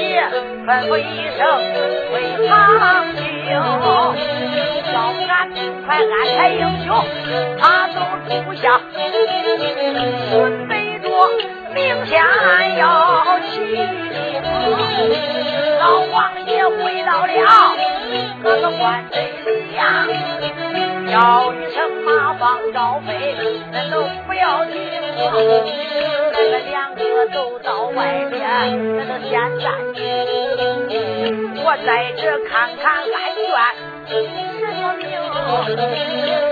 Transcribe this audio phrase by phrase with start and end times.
[0.00, 0.22] 老王爷
[0.66, 1.00] 吩咐一
[1.36, 1.40] 声
[2.10, 2.14] 回
[2.48, 2.50] 堂
[3.16, 3.20] 去。
[4.92, 4.94] 叫
[5.28, 5.30] 俺
[5.86, 6.02] 快安
[6.36, 6.88] 排英雄，
[7.60, 7.94] 他都
[8.28, 8.80] 住下，
[10.30, 11.04] 准备着
[11.74, 12.10] 明天
[12.78, 12.82] 要
[13.50, 13.52] 起
[15.78, 17.30] 老王爷回到了
[18.42, 19.14] 各个官贼
[19.74, 19.78] 下，
[21.10, 23.10] 叫一声马放赵飞，
[23.72, 23.94] 那都
[24.26, 24.74] 不要听。
[27.10, 28.40] 那个两个都到外边，
[28.96, 29.72] 那个先站，
[31.64, 33.04] 我在这看看安
[33.36, 33.50] 全。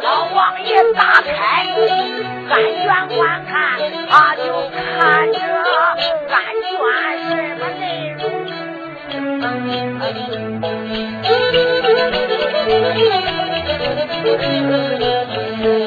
[0.03, 1.31] 老王爷打开
[2.51, 2.53] 案
[2.83, 2.87] 卷
[3.17, 3.55] 观看，
[4.09, 4.43] 他就
[4.75, 5.39] 看着
[6.29, 6.77] 案卷
[7.29, 7.83] 什么内
[8.19, 8.21] 容。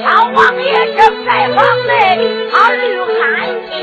[0.04, 1.92] 老王爷正在房内，
[2.52, 2.82] 他捋
[3.22, 3.24] 案
[3.70, 3.76] 卷，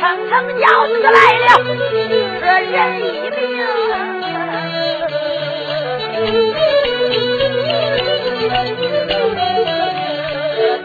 [0.00, 1.48] 层层轿子来了。
[2.40, 3.34] 这人一命，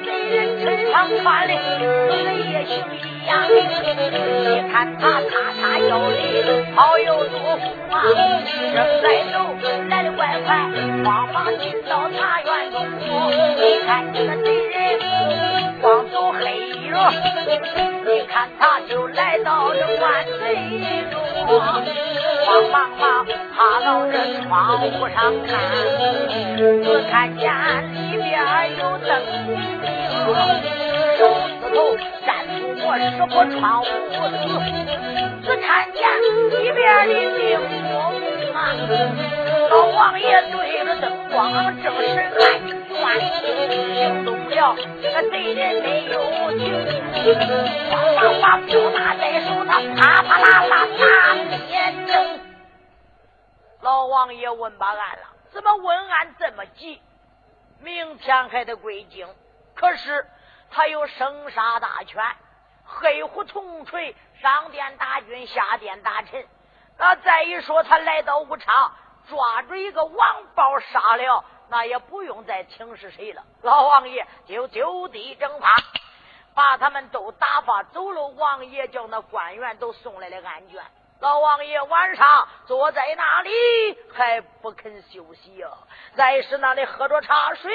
[0.03, 1.53] 这人身上穿的
[3.29, 5.29] 你看他叉
[5.61, 6.19] 叉腰里
[6.75, 7.61] 好有多福
[7.93, 8.01] 啊！
[8.73, 9.35] 正在走
[9.89, 10.47] 来的怪快，
[11.03, 12.75] 慌忙进到茶园中，
[13.55, 14.75] 你看这个贼人
[15.79, 16.95] 光走黑衣裳，
[18.05, 20.57] 你看他就来到这万岁。
[21.45, 21.49] 慌
[22.71, 23.25] 忙忙
[23.55, 24.47] 爬到这窗
[24.79, 25.49] 户上看，
[26.57, 27.43] 只看见
[27.93, 28.27] 里边
[28.77, 29.09] 有灯
[29.47, 29.53] 明，
[31.17, 31.75] 手指头
[32.25, 32.27] 粘
[32.58, 32.58] 住
[32.89, 36.01] 我石破窗户纸，只看见
[36.49, 37.61] 里边的明
[37.93, 37.93] 光
[38.55, 38.73] 啊！
[39.69, 42.33] 老王爷对着灯光正是暗
[42.89, 42.97] 卷，
[43.93, 46.17] 惊动了这个贼人没有
[46.57, 46.65] 停，
[47.91, 52.39] 慌忙把镖拿在手，他啪啪啦啦打灭灯。
[53.81, 56.99] 老王爷问把案了，怎么问案这么急？
[57.83, 59.27] 明天还得归京，
[59.75, 60.25] 可是
[60.71, 62.23] 他有生杀大权，
[62.91, 66.45] 黑虎铜锤上殿大军，下殿大臣。
[66.97, 68.91] 那再一说，他来到武昌，
[69.29, 73.43] 抓住一个王豹杀了，那也不用再请示谁了。
[73.61, 75.67] 老王爷就就地正法，
[76.55, 78.27] 把他们都打发走了。
[78.27, 80.83] 王爷叫那官员都送来了案卷。
[81.19, 83.49] 老王爷晚上坐在那里
[84.13, 85.67] 还不肯休息呀，
[86.15, 87.71] 在是那里喝着茶水，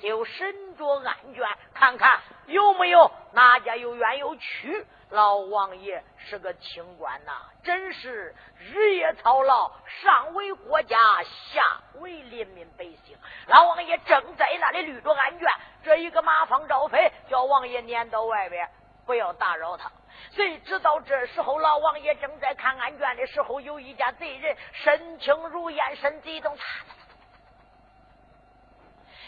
[0.00, 1.44] 就审着案卷，
[1.74, 4.86] 看看有没有哪家有冤有屈。
[5.10, 7.32] 老王爷是个清官呐，
[7.62, 11.62] 真是日夜操劳，上为国家，下
[12.00, 13.16] 为人民百姓。
[13.46, 15.48] 老王爷正在那里捋着案卷，
[15.84, 18.68] 这一个马放招飞，叫王爷撵到外边，
[19.04, 19.90] 不要打扰他。
[20.30, 26.56] 谁知道这时候老王爷正在看案卷的时候，有一家贼人身轻如燕，身子一动，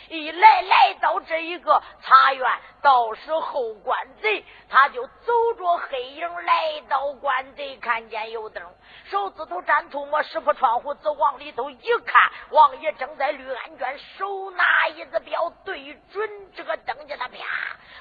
[0.08, 2.48] 一来来到这一个茶园，
[2.82, 8.62] 到时候官贼他就走着黑影来到官贼，看见有灯，
[9.06, 17.36] 手指头沾吐沫，石破窗户子往里头一看，王爷正在绿案卷，手拿一只镖对准这个灯，叫他啪，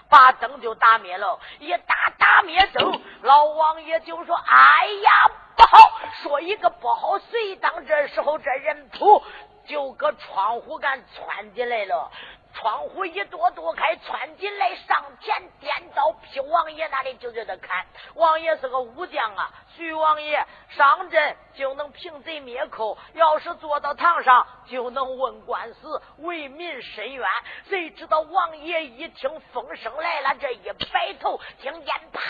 [0.09, 1.39] 把灯就打灭了。
[1.59, 5.11] 一打打灭灯，老王爷就说：“哎呀，
[5.55, 5.77] 不好！
[6.21, 9.23] 说一个不好，随当这时候这人扑。”
[9.67, 12.11] 就搁窗户杆窜进来了，
[12.55, 17.85] 窗户一跺跺开，窜进来上前颠刀劈王爷那里就叫他砍。
[18.15, 27.29] 王爷是个武将啊，徐王爷上阵就能平贼灭寇，要是坐到堂上就能问官司，为民伸冤。
[27.69, 32.21] 谁知道王爷一听风声来了，这一摆头，听见啪，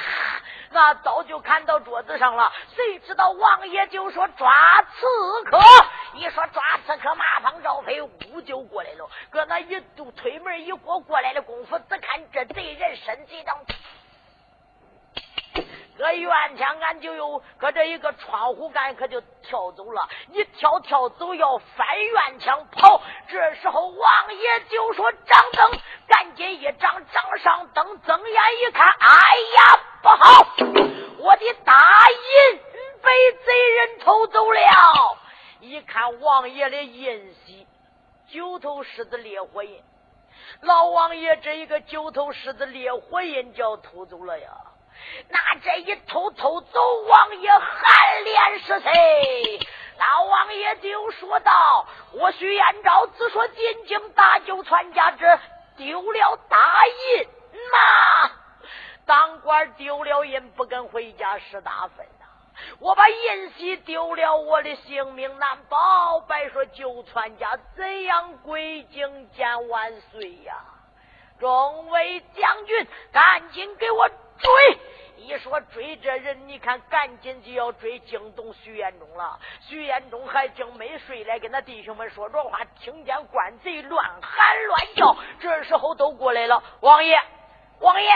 [0.71, 2.51] 那刀就砍到桌子上了。
[2.75, 4.51] 谁知道王爷就说抓
[4.81, 5.59] 刺客，
[6.15, 13.57] 一说抓刺客，马放赵飞呜就过来了，搁那一度推门一过过来的功夫，只看这贼人身体当。
[15.97, 20.09] 搁院墙俺就有，搁这一个窗户杆可就跳走了。
[20.27, 25.71] 你跳跳走要翻院墙跑，这时候王爷就说：“张灯，
[26.07, 29.07] 赶紧一张掌上灯，睁眼一看，哎
[29.57, 30.47] 呀，不好！
[31.17, 32.57] 我的大印
[33.01, 35.17] 被贼人偷走了。
[35.61, 37.65] 一看王爷的印玺，
[38.27, 39.81] 九头狮子烈火印。”
[40.61, 44.49] 老王爷，这一个九头狮子烈火印叫偷走了呀！
[45.29, 49.59] 那这一偷偷走，王爷含脸是谁？
[49.97, 55.39] 老王爷就说道：“我徐延昭自说进京大救全家之
[55.77, 57.27] 丢了大印
[57.71, 58.31] 呐，
[59.05, 62.05] 当官丢了印不跟回家是大分。”
[62.79, 66.19] 我把印玺丢了，我的性命难保。
[66.21, 70.55] 白说救全家，怎样归京见万岁呀？
[71.39, 74.79] 众位将军，赶紧给我追！
[75.17, 79.39] 一说追这人，你看，赶紧就要追惊动徐延忠了。
[79.61, 86.63] 徐延忠还正没睡来，跟他弟兄们说着话，听见官贼乱喊乱叫，这时候都过来了。
[86.81, 87.19] 王爷，
[87.79, 88.09] 王爷。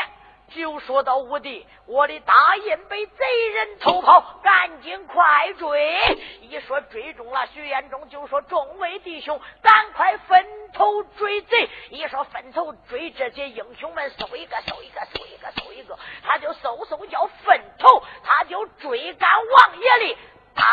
[0.50, 6.00] 就说到武帝，我的大印被贼人偷跑，赶紧快追！
[6.42, 20.18] 一说追中了，徐延忠就说：“众位弟兄，赶快分头追贼！”一说分头追这些英雄们，搜一个搜一个搜一个搜一个，他就搜搜叫分头，他就追赶王爷的
[20.56, 20.64] 大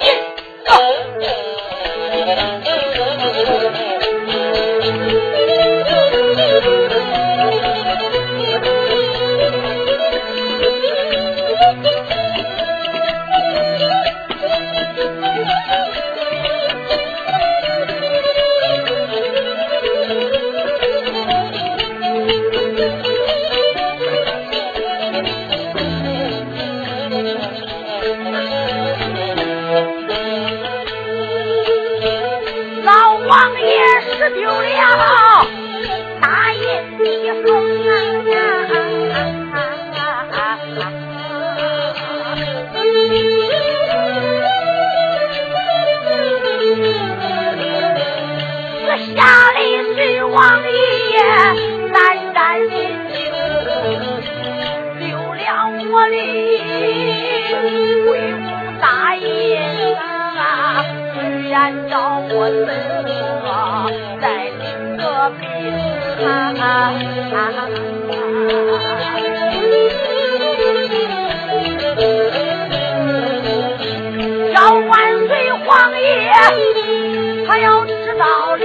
[0.00, 0.06] 印。
[62.46, 62.54] 我死
[64.20, 64.24] 在
[64.60, 64.62] 你
[64.96, 65.02] 戈
[65.40, 65.42] 壁，
[66.22, 66.30] 啊！
[74.54, 74.86] 要万
[75.26, 75.30] 岁
[75.64, 75.66] 皇
[75.98, 76.30] 爷，
[77.48, 78.62] 他要知道了，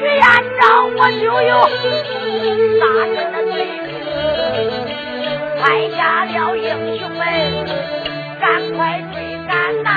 [0.08, 0.20] 延
[0.96, 1.52] 我就有
[2.80, 3.41] 杀人的。
[5.62, 7.22] 拍下了英雄们，
[8.40, 9.88] 赶快追赶呐！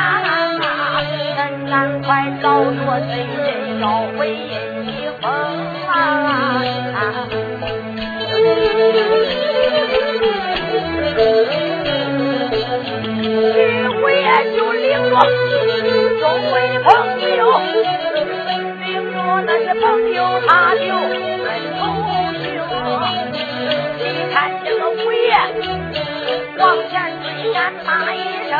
[1.68, 5.24] 赶快找着敌人，要回一封
[5.88, 5.92] 啊！
[13.24, 13.28] 一
[14.04, 14.04] 回
[14.56, 15.14] 就领着
[16.22, 16.88] 周围的朋
[17.36, 17.42] 友，
[18.86, 19.18] 领着
[19.48, 20.86] 那些朋友他就。
[24.36, 25.32] 看见了五爷
[26.58, 28.60] 往前追俺骂一声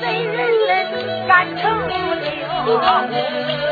[0.00, 0.34] 贼人
[0.66, 1.86] 们敢称五
[2.24, 2.28] 舅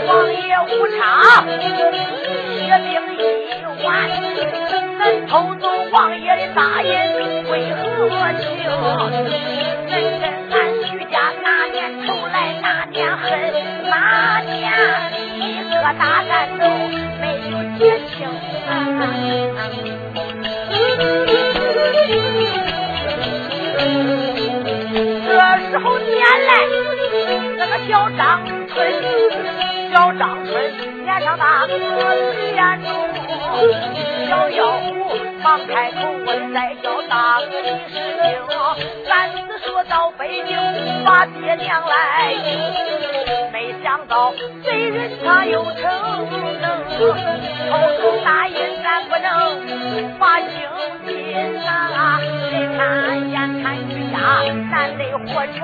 [0.06, 3.88] 王爷无差一血定一万
[5.00, 6.88] 能偷走王爷的大印
[7.50, 7.82] 为何
[8.38, 8.46] 情
[9.10, 9.10] 能
[9.90, 9.92] 震
[10.52, 10.54] 俺
[10.84, 13.28] 徐家那年仇来那年恨
[13.90, 14.70] 那年
[15.34, 16.64] 一颗大战都
[17.20, 18.28] 没有结清
[25.70, 26.52] 时候撵来
[27.56, 28.76] 那个小张春，
[29.92, 30.72] 小张春
[31.04, 31.72] 撵上大哥
[32.34, 32.90] 徐延忠，
[34.28, 38.28] 小妖狐忙开口问再叫大哥你是听，
[39.08, 39.30] 咱。
[39.62, 40.56] 说到北京
[41.04, 42.34] 把爹娘来，
[43.52, 44.32] 没想到
[44.64, 45.82] 贼人他又逞
[46.62, 47.02] 能，偷
[48.00, 50.40] 走大印咱不能把
[55.30, 55.58] 难得活成，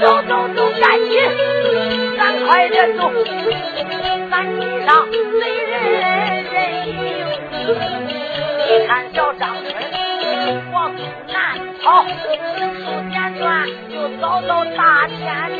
[0.00, 1.10] 走走走，赶紧，
[2.16, 3.12] 咱快点走，
[4.30, 5.14] 咱追上贼
[5.64, 5.72] 人
[6.52, 6.56] 人。
[8.68, 9.72] 你看小张春
[10.72, 10.92] 往
[11.28, 11.36] 南
[11.82, 12.04] 跑，
[14.18, 15.50] 就遭到大天。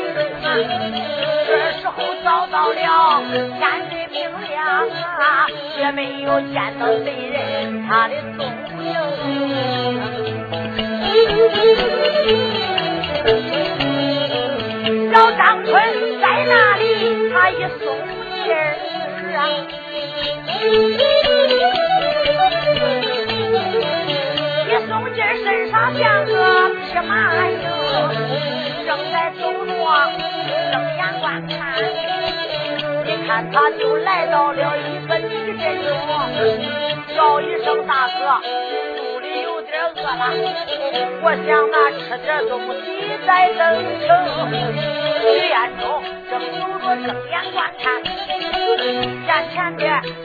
[1.47, 3.23] 这时候遭到了
[3.57, 5.47] 天水明亮啊，
[5.77, 8.45] 也没有见到贼人他的踪
[8.83, 8.93] 影。
[15.11, 15.73] 老张春
[16.21, 16.83] 在那里，
[17.31, 17.97] 他一松
[18.35, 18.75] 气儿
[19.37, 19.39] 啊。
[24.87, 26.75] 松劲身上像个匹
[27.07, 27.13] 马
[29.49, 29.71] 正在走路，
[30.71, 31.57] 睁眼观看。
[33.05, 35.89] 你看，他就来到了一个地震中，
[37.15, 38.39] 叫一声大哥，
[38.95, 40.21] 肚里有点饿了，
[41.21, 42.85] 我想那吃点东西
[43.25, 43.59] 再登
[44.05, 44.07] 城。
[45.21, 45.83] 许彦中
[46.29, 47.83] 正走着，睁眼观看，
[49.25, 49.81] 眼前边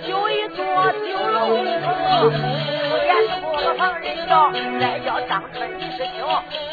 [0.06, 0.60] 有一座
[0.92, 1.34] 酒楼
[3.40, 3.42] 城。
[3.42, 4.50] 眼不旁人道，
[4.80, 6.20] 再叫张春，你是听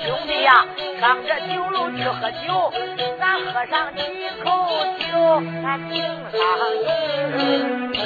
[0.05, 0.65] 兄弟呀，
[0.99, 2.71] 上这酒楼去喝酒，
[3.19, 4.01] 咱喝上几
[4.43, 4.51] 口
[4.99, 6.39] 酒，咱敬上
[6.83, 7.97] 酒。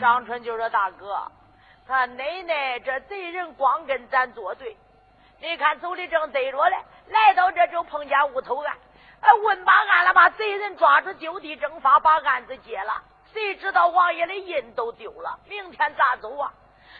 [0.00, 1.30] 张春就说：“大哥，
[1.86, 4.76] 他奶奶这贼人光跟咱作对，
[5.40, 6.76] 你看走的正对着嘞，
[7.08, 8.76] 来到这就碰见无头案，
[9.44, 13.02] 问把案了，把贼人抓住，就地正法，把案子结了。”
[13.34, 16.54] 谁知道王爷的印都丢了，明天咋走啊？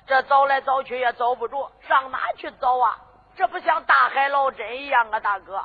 [0.07, 2.99] 这找来找去也找不着，上哪去找啊？
[3.37, 5.21] 这不像大海捞针一样啊！
[5.21, 5.64] 大哥，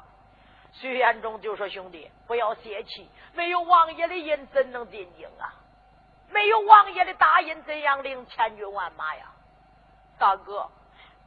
[0.72, 5.54] 徐延忠就说：“兄弟，不要泄气，没有王爷的印怎能进京啊？
[6.30, 9.26] 没有王爷的大印怎样领千军万马呀？”
[10.20, 10.70] 大哥，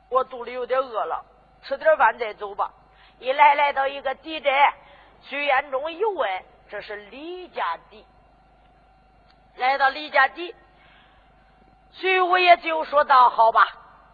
[0.08, 1.24] 我肚里有点饿了，
[1.62, 2.70] 吃点饭再走吧。
[3.18, 4.74] 一来来到一个地宅，
[5.22, 8.06] 徐延忠一问，这是李家地。
[9.56, 10.54] 来到李家集，
[11.92, 13.66] 徐五爷就说道：“好吧，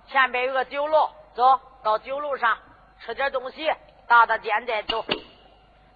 [0.08, 2.58] 前边有个酒楼，走到酒楼上
[3.00, 3.72] 吃点东西，
[4.06, 5.04] 打打尖再走。”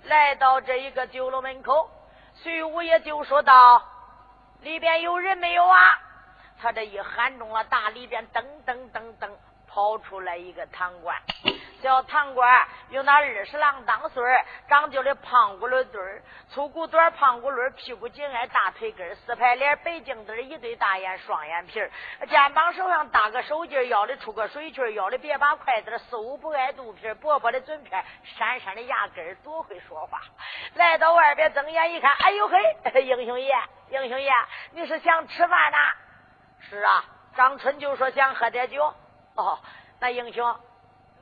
[0.05, 1.91] 来到这一个酒楼门口，
[2.43, 3.83] 徐五爷就说道
[4.63, 5.79] ：“里边有人没有啊？”
[6.61, 9.31] 他这一喊中了，大里边噔噔噔噔
[9.73, 11.17] 跑出来一个堂官。
[11.81, 21.91] 小堂官有那二十郎当岁儿，长就的胖骨轮墩儿，粗骨短胖骨轮屁股紧挨大腿根四排脸，白净墩一对大眼，双眼皮儿，
[22.29, 28.05] 肩膀手上搭个手巾腰里出个水裙腰里别把筷子四五不挨肚皮薄薄的嘴片
[28.37, 30.21] 闪闪的牙根多会说话。
[30.75, 32.59] 来到外边睁眼一看，哎呦嘿，
[33.03, 33.55] 英雄爷，
[33.91, 34.31] 英雄爷，
[34.73, 35.79] 你是想吃饭呐？
[36.61, 38.95] 是啊，张春就说想喝点酒。
[39.35, 39.59] 哦，
[40.01, 40.57] 那英雄。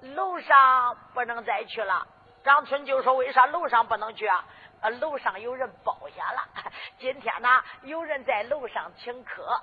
[0.02, 2.06] 楼上不能再去了。
[2.42, 4.42] 张春就说：“为啥楼上不能去啊？
[4.80, 6.42] 呃，楼上有人包下了。
[6.98, 9.60] 今天呢，有人在楼上请客，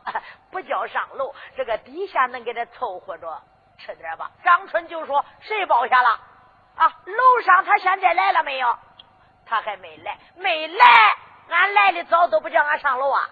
[0.51, 1.33] 不叫上楼。
[1.55, 3.41] 这个底下能给他凑合着
[3.79, 6.09] 吃点吧。”张春就说：“谁包下了？
[6.75, 8.77] 啊，楼上他现在来了没有？
[9.47, 10.85] 他还没来，没来。
[11.49, 13.27] 俺来的早，都不叫俺上楼啊。”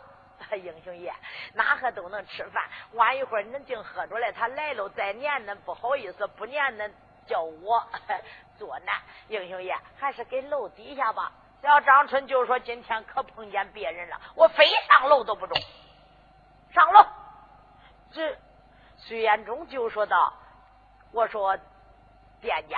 [0.53, 1.13] 英雄爷，
[1.53, 2.63] 哪个都能吃饭。
[2.93, 6.91] 晚一会儿恁净喝着了，他来了再撵恁，不好意思，不撵恁
[7.25, 7.83] 叫我
[8.59, 9.01] 做难。
[9.29, 11.31] 英雄爷，还是给楼底下吧。
[11.61, 15.57] 小张春就说：“今天可碰见别人了，我非上楼都不中。”
[16.71, 17.03] 上楼。
[18.11, 18.37] 这
[18.97, 20.31] 徐延忠就说道
[21.11, 21.57] ：“我说
[22.39, 22.77] 店家，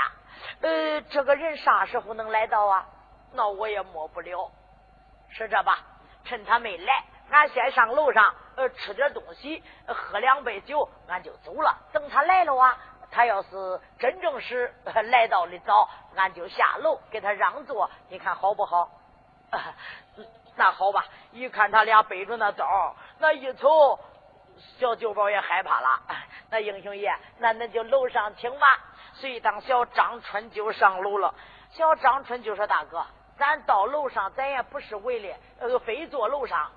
[0.61, 2.87] 呃，这个人啥时候能来到啊？
[3.33, 4.49] 那我也摸不了，
[5.29, 5.83] 是这吧？
[6.23, 11.77] 趁他没来。”俺先上楼上，呃，吃点东西，喝两杯酒，俺就走了。
[11.91, 12.77] 等他来了啊，
[13.11, 14.73] 他要是真正是
[15.11, 18.89] 来到的早，俺就下楼给他让座，你看好不好？
[20.55, 21.05] 那好吧。
[21.31, 23.99] 一看他俩背着那刀，那一瞅，
[24.79, 26.01] 小酒保也害怕了。
[26.49, 28.65] 那英雄爷，那恁就楼上请吧。
[29.13, 31.33] 随当小张春就上楼了。
[31.71, 33.05] 小张春就说：“大哥，
[33.37, 36.71] 咱到楼上，咱也不是为了呃，非坐楼上。”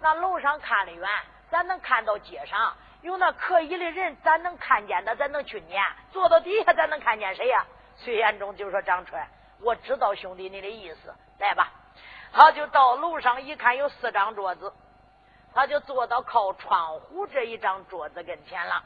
[0.00, 1.08] 那楼上看得远，
[1.50, 5.82] 咱能看到街上有那可疑的人，咱能看见的，咱能去撵。
[6.10, 7.64] 坐到底下，咱能看见谁呀？
[7.96, 9.22] 崔延忠就说：“张春，
[9.60, 11.72] 我知道兄弟你的意思，来吧。”
[12.32, 14.72] 他就到楼上一看，有四张桌子，
[15.54, 18.82] 他就坐到靠窗户这一张桌子跟前了。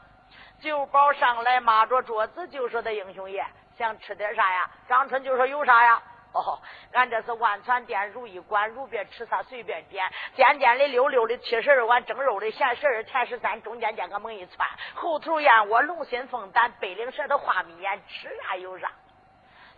[0.61, 3.45] 酒保上来抹着桌子，就说：“的英雄爷，
[3.77, 6.59] 想吃点啥呀？”张春就说：“有啥呀？”哦，
[6.93, 10.05] 俺这是万传店如意馆，如便吃啥随便点。
[10.35, 18.91] 点点的溜溜的七十二碗蒸肉的，咸十二甜十三，中间加个猛一串，后头燕窝龙心凤胆，背领舌的画米眼，吃啥有啥。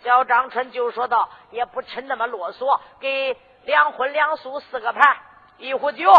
[0.04, 5.18] 小张春就说道：“也不趁那么啰嗦，给两荤两素四个盘，
[5.58, 6.12] 一壶酒，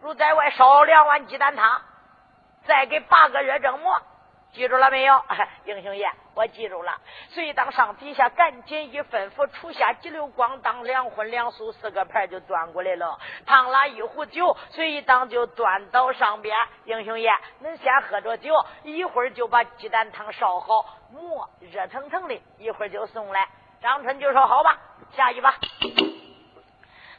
[0.00, 1.82] 如在外烧两碗鸡蛋汤，
[2.66, 4.00] 再给八个热蒸馍，
[4.52, 5.22] 记住了没有，
[5.64, 6.10] 英雄爷？
[6.34, 6.98] 我记住了。
[7.28, 13.18] 随当上底下赶紧一吩咐，出下几溜光当两荤两素四个盘就端过来了。
[13.46, 16.56] 烫了一壶酒，随当就端到上边。
[16.84, 17.30] 英雄爷，
[17.62, 18.52] 恁先喝着酒，
[18.82, 23.48] 一会儿就把鸡蛋汤烧好，馍热腾腾的，一会儿就送来。
[23.80, 24.78] 张春就说：“好吧，
[25.16, 25.54] 下去吧。”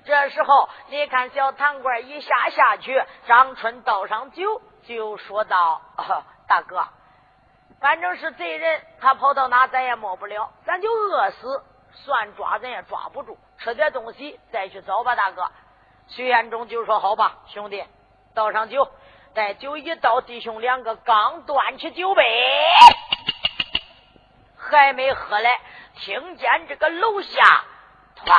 [0.04, 5.82] 这时候，你看小堂官一下下去，张春倒上酒，就说道
[6.50, 6.86] ：“大哥。”
[7.82, 13.38] 反正是贼人，他跑到哪咱也摸不了，咱就饿死，算抓咱也抓不住。
[13.58, 15.52] 吃点东西再去找吧，大哥。
[16.08, 17.84] 徐彦忠就说：“好吧，兄弟，
[18.36, 18.88] 倒上酒。”
[19.34, 22.24] 待酒一倒，弟兄两个刚端起酒杯，
[24.58, 25.60] 还没喝来，
[25.96, 27.64] 听见这个楼下
[28.18, 28.36] 唰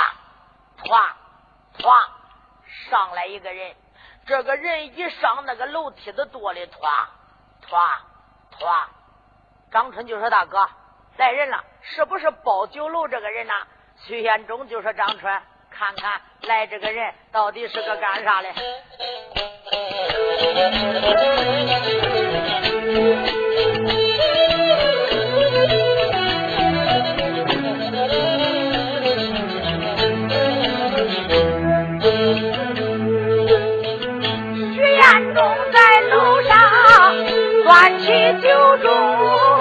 [0.84, 1.12] 唰
[1.78, 1.90] 唰
[2.90, 3.74] 上来一个人。
[4.26, 6.78] 这个人一上那个楼梯子垛里，唰
[7.66, 7.80] 唰
[8.60, 8.86] 唰。
[9.72, 10.68] 张春就说：“大哥，
[11.16, 13.54] 来人了，是不是包酒楼这个人呐？”
[14.04, 18.48] 徐彦忠就说：“张春，看看来这个人到底是个干啥的。”
[34.74, 36.54] 徐彦忠在楼上
[37.64, 39.51] 端起酒盅。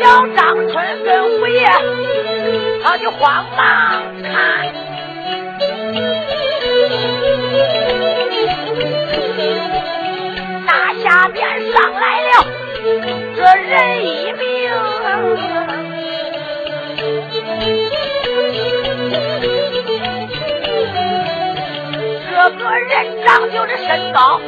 [0.00, 0.04] 小
[0.36, 1.08] 张春跟
[1.40, 1.66] 五爷
[2.84, 3.60] 他就慌忙
[4.22, 4.32] 看，
[10.64, 10.70] 那
[11.02, 12.30] 下边上来了
[13.36, 14.38] 这人一名。
[22.30, 22.92] 这个人
[23.26, 24.40] 长就是身高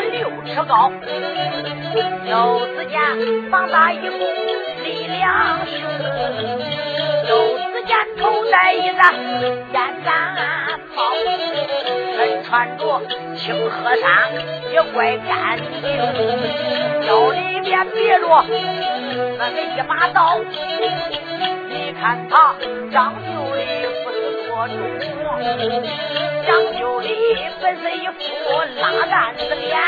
[0.00, 0.90] 六尺高，
[2.24, 2.98] 又只见
[3.50, 4.16] 膀大一股
[4.82, 5.76] 力量雄，
[7.28, 9.02] 又只见头戴一个
[9.72, 10.06] 烟毡
[10.94, 10.98] 帽，
[12.16, 12.80] 身穿着
[13.36, 14.06] 青褐衫
[14.72, 15.84] 也怪干净，
[17.06, 18.24] 腰里面别着
[19.38, 20.38] 那个一把刀，
[21.68, 22.54] 你看他
[22.92, 23.62] 张九里
[24.04, 24.16] 不是
[24.48, 24.74] 多重。
[27.00, 27.08] 里
[27.60, 28.12] 本是一副
[28.80, 29.78] 拉蛋子脸，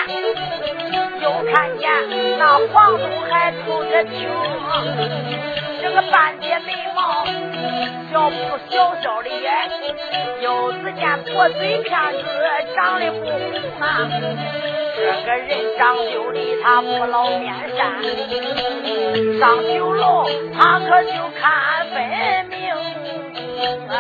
[1.21, 1.89] 又看见
[2.39, 4.29] 那黄土还出着青，
[5.81, 7.25] 这个半截眉毛，
[8.13, 8.37] 小不
[8.71, 9.49] 小小的眼，
[10.43, 12.25] 又只见薄嘴片子
[12.75, 13.31] 长得不红
[13.81, 14.09] 啊。
[14.97, 18.03] 这个人张九里他不老面善，
[19.39, 21.97] 上酒楼他可就看分
[22.51, 22.59] 明
[23.89, 23.91] 啊。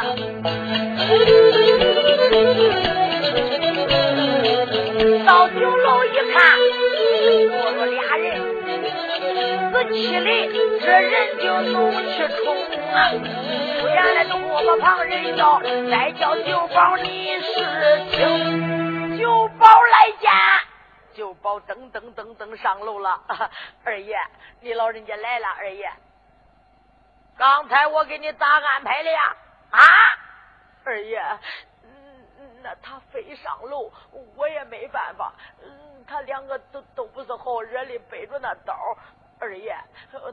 [5.25, 6.59] 到酒楼一看，
[7.49, 10.21] 坐着俩人，仔气的
[10.79, 12.55] 这人就怒气冲
[12.93, 13.09] 啊！
[13.81, 15.59] 出言来唾沫旁人叫，
[15.91, 17.55] 再叫酒保你是
[18.11, 20.31] 听，酒保来见，
[21.15, 23.23] 酒保噔噔噔噔上楼了。
[23.85, 24.15] 二爷，
[24.61, 25.91] 你老人家来了，二爷，
[27.39, 29.37] 刚才我给你咋安排的呀？
[29.71, 29.81] 啊，
[30.85, 31.23] 二爷。
[32.63, 33.91] 那他非上楼，
[34.37, 35.33] 我也没办法。
[35.63, 38.77] 嗯，他两个都都不是好惹的，背着那刀。
[39.39, 39.75] 二爷，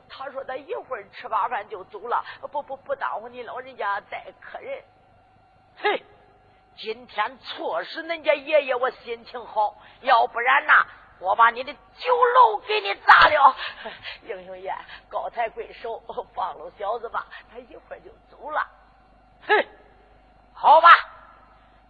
[0.10, 4.84] 他说他一会儿吃罢饭就走了，不不不耽误你老人家带客人。
[5.78, 6.04] 嘿，
[6.76, 10.86] 今天错使恁家爷爷我心情好，要不然呐，
[11.22, 13.56] 我把你的酒楼给你砸了。
[14.24, 14.76] 英雄爷，
[15.08, 16.04] 高抬贵手，
[16.36, 18.68] 放了小子吧，他一会儿就走了。
[19.48, 19.68] 嘿，
[20.54, 20.90] 好吧。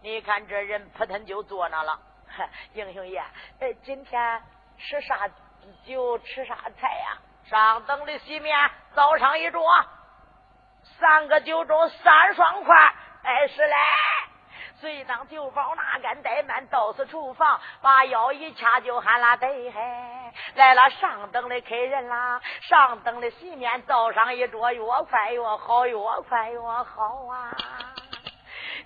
[0.02, 1.98] 你看这人扑腾就坐那了，
[2.74, 3.20] 英雄爷，
[3.60, 4.42] 哎，今天
[4.78, 5.28] 吃啥
[5.84, 7.18] 酒吃啥菜呀？
[7.50, 9.62] 上等的席面，早上一桌，
[11.00, 13.74] 三个酒盅，三双筷，哎是嘞。
[14.80, 24.80] 随当酒保哪敢怠慢，到是厨房，把腰一掐就喊啦得嘿，来了上等的客人啦，上等的席面，早上一桌，越
[25.10, 25.96] 快越好，越
[26.28, 27.50] 快越好啊。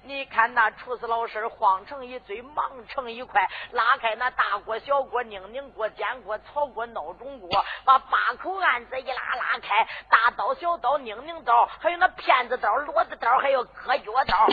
[0.04, 7.48] 你看那厨师老师慌成一堆，忙成一块，拉开那大锅、小锅、拧拧锅、煎锅、炒锅、闹钟锅，
[7.84, 14.48] 把八口案子一拉拉开，大刀、小刀、拧拧刀，还有那片子刀、骡子刀，还有割脚刀。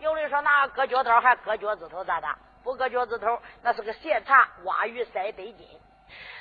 [0.00, 2.28] 有人说那割脚刀还割脚趾头咋的？
[2.64, 5.68] 不割脚趾头，那是个斜茬，挖鱼塞得劲。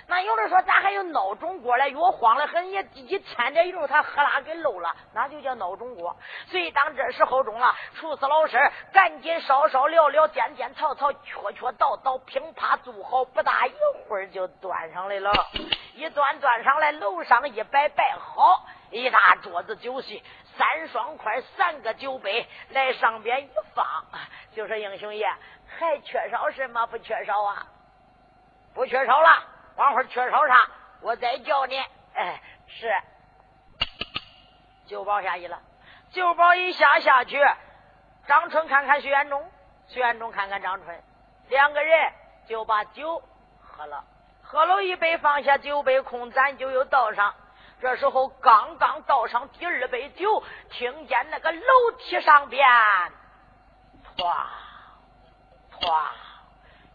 [0.07, 6.15] 那有的说咱还有孬种锅嘞，越慌了很，也一添点油，他喝啦给漏了，那就叫孬种锅。
[6.47, 8.57] 所以当这时候中了，厨师老师
[8.91, 11.19] 赶紧烧烧燎燎，颠颠炒炒，缺
[11.53, 13.73] 缺倒倒，乒啪做好，不大一
[14.07, 15.31] 会儿就端上来了。
[15.95, 20.21] 一端端上来，楼上一摆摆好，一大桌子酒席，
[20.57, 23.85] 三双筷，三个酒杯，来上边一放，
[24.53, 25.25] 就说英雄爷
[25.67, 26.85] 还缺少什么？
[26.87, 27.67] 不缺少啊，
[28.73, 29.52] 不缺少了。
[29.75, 30.67] 往会缺少啥？
[31.01, 31.77] 我再叫你。
[32.13, 32.93] 哎，是
[34.85, 35.59] 酒保下去了。
[36.11, 37.39] 酒保一下下去，
[38.27, 39.51] 张春看看徐元忠，
[39.87, 41.03] 徐元忠看看张春，
[41.49, 42.13] 两个人
[42.47, 43.21] 就把酒
[43.61, 44.03] 喝了。
[44.43, 47.33] 喝了一杯，放下酒杯，空盏就又倒上。
[47.81, 52.69] 这时候刚刚倒上第二杯酒，听见那个楼梯上边，
[54.15, 54.45] 唰
[55.79, 56.07] 唰。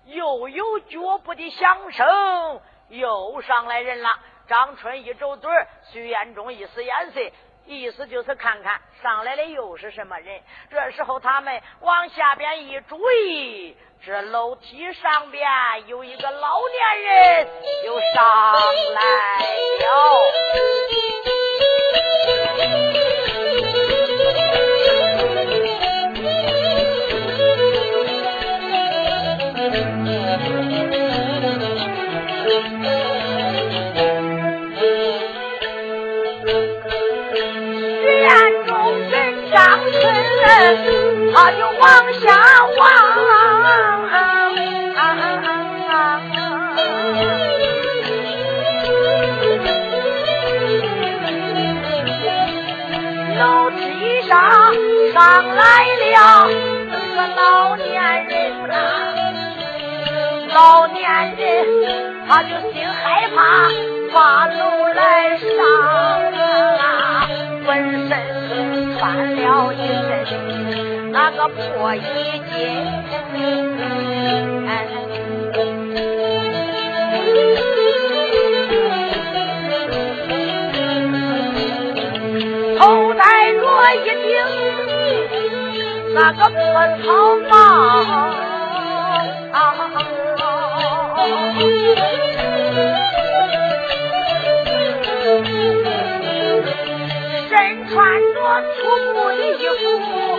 [0.08, 4.08] 又有脚步的响声，又上来人了。
[4.46, 5.50] 张春一皱嘴，
[5.92, 7.20] 徐彦忠一使眼色，
[7.66, 10.40] 意思就是看看上来的又是什么人。
[10.70, 15.46] 这时候他们往下边一注意，这楼梯上边
[15.86, 17.46] 有一个老年人
[17.84, 18.54] 又上
[18.94, 19.00] 来
[23.20, 23.27] 了。
[41.34, 41.84] 他就往
[42.20, 42.26] 下
[42.78, 42.80] 望，
[53.38, 53.76] 楼梯
[54.22, 54.32] 上
[55.12, 55.60] 上来
[55.94, 56.48] 了
[57.14, 57.86] 个老年
[58.26, 58.34] 人
[58.66, 58.72] 呐，
[60.54, 61.04] 老年
[61.36, 61.44] 人
[62.26, 63.38] 他就心害怕，
[64.14, 64.60] 把楼
[64.94, 65.46] 来上，
[71.20, 72.06] 那个破衣襟，
[82.78, 83.60] 头戴着
[83.96, 84.30] 一顶
[86.14, 86.56] 那个破
[87.02, 87.04] 草
[87.50, 87.52] 帽，
[97.48, 97.50] 身
[97.88, 97.96] 穿
[98.34, 98.36] 着
[98.76, 98.78] 粗
[99.12, 100.37] 布的衣服。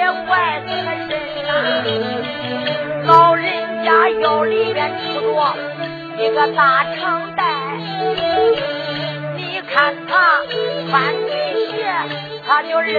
[0.00, 1.12] 也怪可人
[1.44, 1.50] 呐！
[3.04, 3.44] 老人
[3.84, 5.38] 家腰里边出着
[6.16, 7.42] 一个大长袋，
[9.36, 10.40] 你看他
[10.88, 11.30] 穿对
[11.66, 11.84] 鞋，
[12.46, 12.90] 他就二军，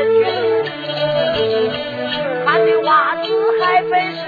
[2.44, 3.24] 穿对袜子
[3.60, 4.22] 还本是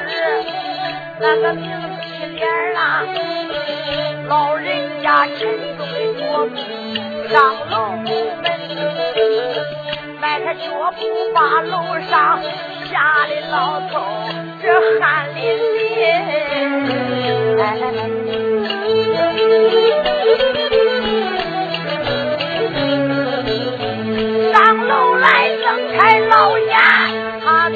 [1.20, 1.70] 那个明
[2.02, 3.06] 细脸啦。
[4.28, 5.38] 老人家沉
[5.78, 6.56] 重的脚步
[7.30, 7.34] 上
[7.70, 8.63] 楼门。
[10.46, 11.00] 他脚步
[11.34, 11.78] 把楼
[12.10, 12.40] 上，
[12.92, 13.94] 吓的老头
[14.62, 15.42] 这汗淋
[15.78, 15.82] 淋。
[24.52, 24.56] 上
[24.88, 25.28] 楼来
[25.64, 25.66] 睁
[25.98, 26.76] 开老眼，
[27.44, 27.70] 他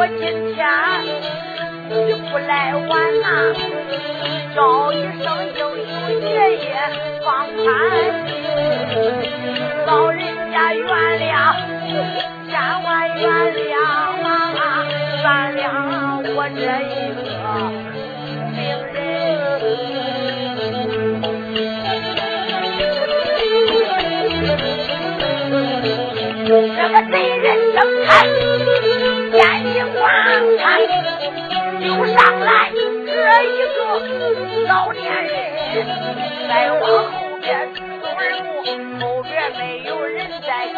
[0.00, 0.56] 我今天
[1.90, 3.52] 你不来晚呐，
[4.56, 5.60] 叫一声英雄
[6.22, 6.64] 爷爷
[7.22, 7.68] 放宽
[8.26, 8.32] 心，
[9.84, 10.88] 老人家原
[11.20, 11.52] 谅，
[12.48, 12.50] 千
[12.82, 13.28] 万原
[13.60, 13.76] 谅
[14.24, 14.58] 啊，
[15.22, 15.62] 原谅
[16.34, 17.20] 我这一个
[18.56, 18.96] 病人，
[26.74, 28.08] 这个贼人睁开。
[35.10, 35.24] 个老年
[35.74, 36.80] 人，再往
[37.12, 37.80] 后边走
[38.16, 40.76] 二步，后边没有人在跟。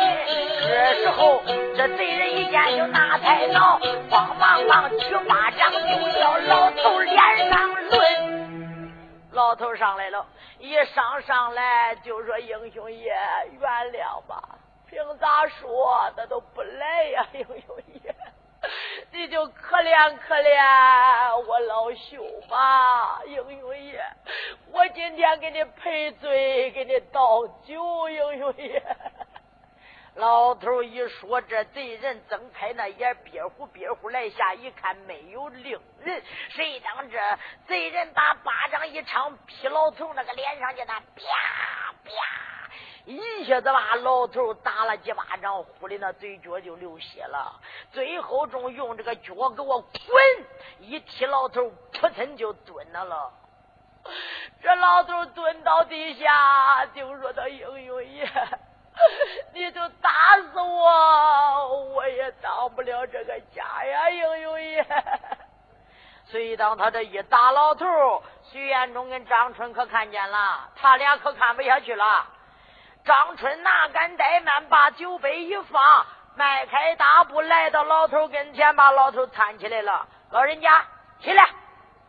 [0.62, 1.42] 这时候，
[1.76, 3.78] 这贼人一见就拿菜刀，
[4.10, 8.92] 慌忙忙举巴掌就叫老头脸上抡。
[9.32, 10.26] 老头上来了，
[10.58, 13.12] 一上上来就说：“英雄爷，
[13.58, 14.42] 原谅吧，
[14.88, 18.14] 凭咋说他都不来呀，英雄爷。”
[19.12, 24.00] 你就可怜可怜我老朽吧，英雄爷，
[24.72, 28.82] 我今天给你赔罪，给你倒酒，英雄爷。
[30.14, 36.22] 老头一说，这贼人睁开那眼，憋呼憋呼来下一看，没有令人。
[36.50, 37.18] 谁当这
[37.66, 42.12] 贼人把巴掌一长，劈老头那个脸上去，那啪啪，
[43.06, 47.58] 一下子把老头打了几巴掌，呼的那嘴角就流血了。
[47.90, 49.90] 最后中用这个脚给我滚，
[50.80, 53.32] 一踢老头，扑腾就蹲那了。
[54.60, 58.28] 这老头蹲到地下，就说：“他英雄爷。”
[59.54, 60.10] 你就打
[60.52, 64.86] 死我，我也当不了这个家呀，英雄爷。
[66.26, 67.86] 所以当他这一打老头，
[68.50, 72.26] 徐延忠跟张春可看见了，他俩可看不下去了。
[73.04, 80.06] 张春哪敢怠慢，把酒杯一放，迈开大步来到老头跟前，把老头搀起来了。
[80.30, 80.86] 老人家
[81.20, 81.50] 起来，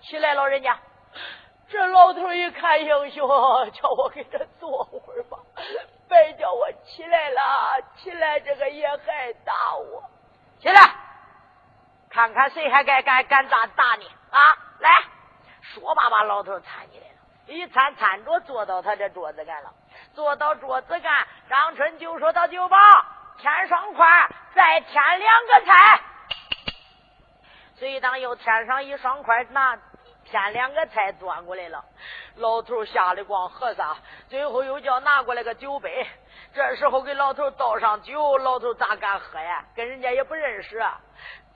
[0.02, 0.78] 起来，老人家。
[1.70, 3.28] 这老头一看英雄，
[3.72, 5.38] 叫我给他坐会儿吧。
[6.08, 7.42] 别叫我起来了，
[7.98, 10.04] 起来这个也还打我。
[10.60, 10.82] 起来，
[12.10, 14.40] 看看谁还敢敢敢打打你啊！
[14.80, 15.04] 来
[15.62, 16.62] 说吧，把老头搀
[16.92, 19.74] 起来了，一搀搀着坐到他这桌子干了。
[20.14, 22.78] 坐到桌子干，张春就说到酒保
[23.40, 26.02] 添双筷，再添两个菜。
[27.76, 29.78] 所以当又添上一双筷，那。
[30.26, 31.84] 添两个菜端过来了，
[32.36, 33.96] 老头吓得光喝啥，
[34.30, 36.08] 最后又叫拿过来个酒杯。
[36.54, 39.64] 这时候给老头倒上酒，老头咋敢喝呀？
[39.76, 41.00] 跟人家也不认识啊，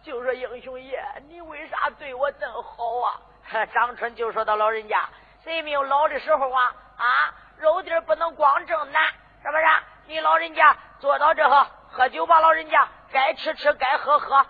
[0.03, 3.65] 就说英雄爷，你为啥对我这么好啊？
[3.73, 5.10] 张春就说到老人家，
[5.43, 6.75] 谁没有老的时候啊？
[6.97, 9.03] 啊，肉地不能光正南，
[9.41, 9.63] 是不是？
[10.08, 14.45] 你老人家坐到这喝喝酒吧，老人家该吃吃，该喝喝啊！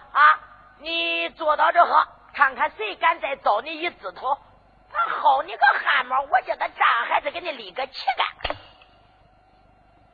[0.80, 2.08] 你坐到这喝。
[2.38, 4.38] 看看谁敢再招你一指头，
[4.92, 6.22] 他薅你个汗毛！
[6.22, 8.56] 我叫他站，还是给你立个旗杆？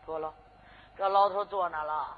[0.06, 0.34] 坐了，
[0.98, 2.16] 这老头坐那了。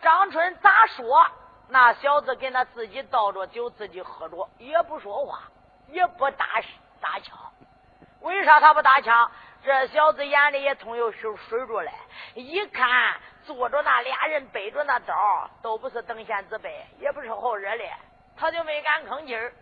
[0.00, 1.22] 张春咋说？
[1.68, 5.42] 那小子跟他自己倒着酒，自己喝着，也不说话，
[5.88, 6.46] 也不打
[6.98, 7.38] 打枪。
[8.20, 9.30] 为啥他不打枪？
[9.62, 11.92] 这小子眼里也通有水水着嘞。
[12.36, 15.14] 一看坐着那俩人背着那刀，
[15.60, 17.84] 都不是等闲之辈，也不是好惹的。
[18.36, 19.52] 他就没敢吭气儿，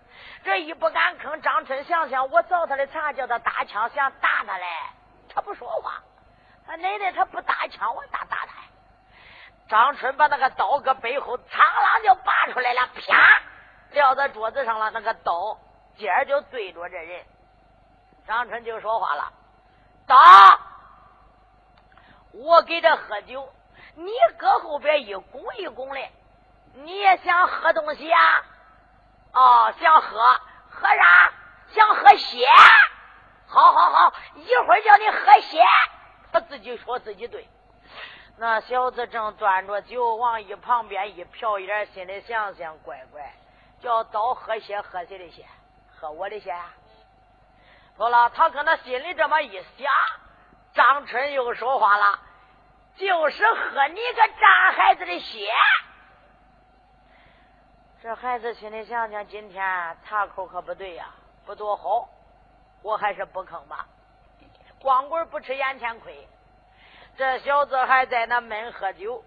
[0.44, 4.66] 这一不敢吭，张春想想，我找他的茬，叫他打枪，想打他嘞，
[5.28, 6.02] 他不说话，
[6.66, 8.54] 他奶奶他不打枪，我咋打他？
[9.68, 13.42] 张春把那个刀搁背后苍啷就拔出来了，啪，
[13.92, 14.90] 撂在桌子上了。
[14.90, 15.58] 那个刀
[15.96, 17.24] 尖儿就对着这人，
[18.26, 19.32] 张春就说话了
[20.06, 20.16] ：“刀，
[22.32, 23.50] 我给他喝酒，
[23.94, 26.00] 你搁后边一拱一拱的，
[26.74, 28.44] 你也想喝东西呀？”
[29.32, 30.18] 哦，想喝
[30.70, 31.32] 喝啥？
[31.68, 32.46] 想喝血？
[33.48, 35.62] 好好好，一会儿叫你喝血。
[36.32, 37.48] 他自己说自己对。
[38.38, 43.32] 那小子正端着酒往一旁边一瞟一点，心里想想，乖乖，
[43.80, 45.46] 叫刀喝血，喝谁的血？
[45.98, 46.64] 喝我的血呀！
[47.96, 49.86] 好了，他可能心里这么一想，
[50.74, 52.18] 张春又说话了，
[52.96, 55.48] 就是喝你个渣孩子的血。
[58.02, 61.10] 这孩子心里想想，今天茶口可不对呀，
[61.46, 62.08] 不多好，
[62.82, 63.86] 我还是不吭吧。
[64.80, 66.26] 光棍不吃眼前亏，
[67.16, 69.22] 这小子还在那闷喝酒。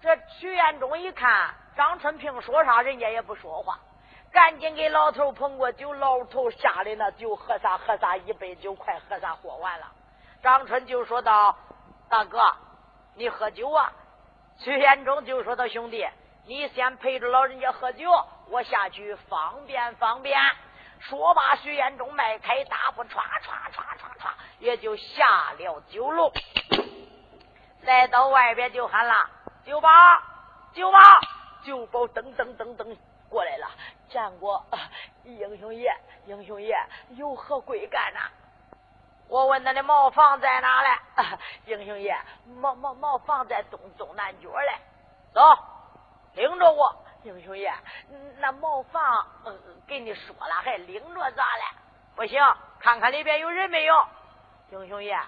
[0.00, 3.78] 这徐彦忠一看张春平说啥，人家也不说话，
[4.32, 5.92] 赶紧给老头捧过酒。
[5.92, 9.86] 老头下的那酒喝啥喝啥，一杯酒快喝啥喝完了。
[10.42, 11.54] 张春就说道
[12.08, 12.40] ：“大哥，
[13.14, 13.92] 你喝酒啊？”
[14.56, 16.08] 徐彦忠就说道：“兄弟。”
[16.50, 18.10] 你先陪着老人家喝酒，
[18.48, 20.36] 我下去方便方便。
[20.98, 26.32] 说罢，徐延忠迈开大步，唰唰唰唰唰，也就下了酒楼，
[27.82, 29.30] 来到外边就喊了
[29.64, 29.88] ：“酒保，
[30.74, 30.98] 酒保，
[31.62, 32.96] 酒保！”噔噔噔噔
[33.28, 33.68] 过来了，
[34.08, 34.66] 见过
[35.22, 36.76] 英雄爷，英雄爷
[37.10, 38.28] 有何贵干呐？
[39.28, 40.88] 我问他的茅房在哪嘞？
[41.66, 42.20] 英雄爷，
[42.60, 44.72] 茅茅茅房在东东南角嘞。
[45.32, 45.40] 走。
[46.34, 47.72] 领着我，英雄爷，
[48.38, 49.26] 那茅房
[49.86, 51.62] 给你说了，还领着咋了？
[52.16, 52.40] 不行，
[52.78, 53.94] 看看里边有人没有。
[54.70, 55.18] 英雄爷，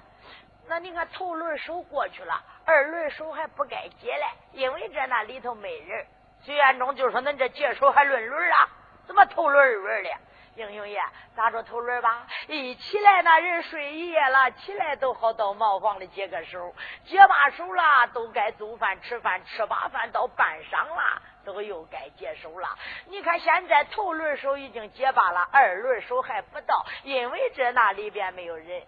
[0.68, 6.06] 那你看头轮手过去了，二轮手还不该接嘞，因为这那里头没人。
[6.44, 8.68] 徐彦忠就说：“恁这接手还论轮啊？
[9.06, 10.10] 怎么头轮二轮的？”
[10.54, 11.00] 英雄爷，
[11.34, 12.26] 咋着头轮吧？
[12.46, 16.74] 一起来，那人睡一夜了，起来都好到茅房里解个手，
[17.06, 22.68] 解把手了，都该做饭吃饭，吃罢饭到半晌了，都又该接手了。
[23.06, 28.82] 你看现在头轮手已经结罢了，二轮手还不到，因为这那里边没有人。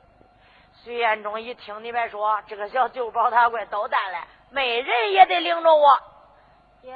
[0.83, 4.19] 徐彦忠一听你别说，这个小酒保他怪捣蛋嘞，
[4.51, 5.99] 没人也得领着我。
[6.83, 6.95] 爷，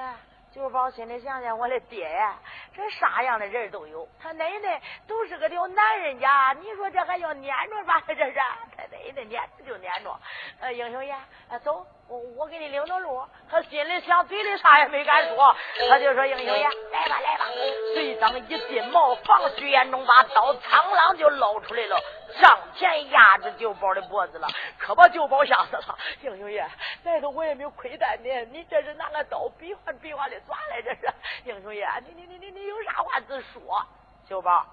[0.58, 2.36] 刘宝心里想想，我的爹呀，
[2.74, 8.02] 这啥样的人都有，他奶奶都是个条男人家，你说这还要撵着吧？
[8.08, 8.34] 这是
[8.76, 10.20] 他奶奶撵着就撵着。
[10.58, 11.16] 呃，英雄爷，
[11.62, 11.86] 走。
[12.08, 15.54] 我我给你领着路，他心里想，嘴里啥也没敢说，
[15.90, 17.44] 他就说：“英雄爷，来吧来吧。”
[17.92, 22.00] 随当一进茅房，徐延忠把刀苍啷就捞出来了，
[22.40, 25.98] 上前压着九宝的脖子了，可把九宝吓死了。
[26.22, 26.66] 英雄爷，
[27.04, 30.80] 来头我也没有亏待你，你这是拿个刀比划比划的耍来？
[30.80, 31.12] 这是
[31.44, 33.84] 英雄爷，你你你你你有啥话直说？
[34.26, 34.64] 九宝，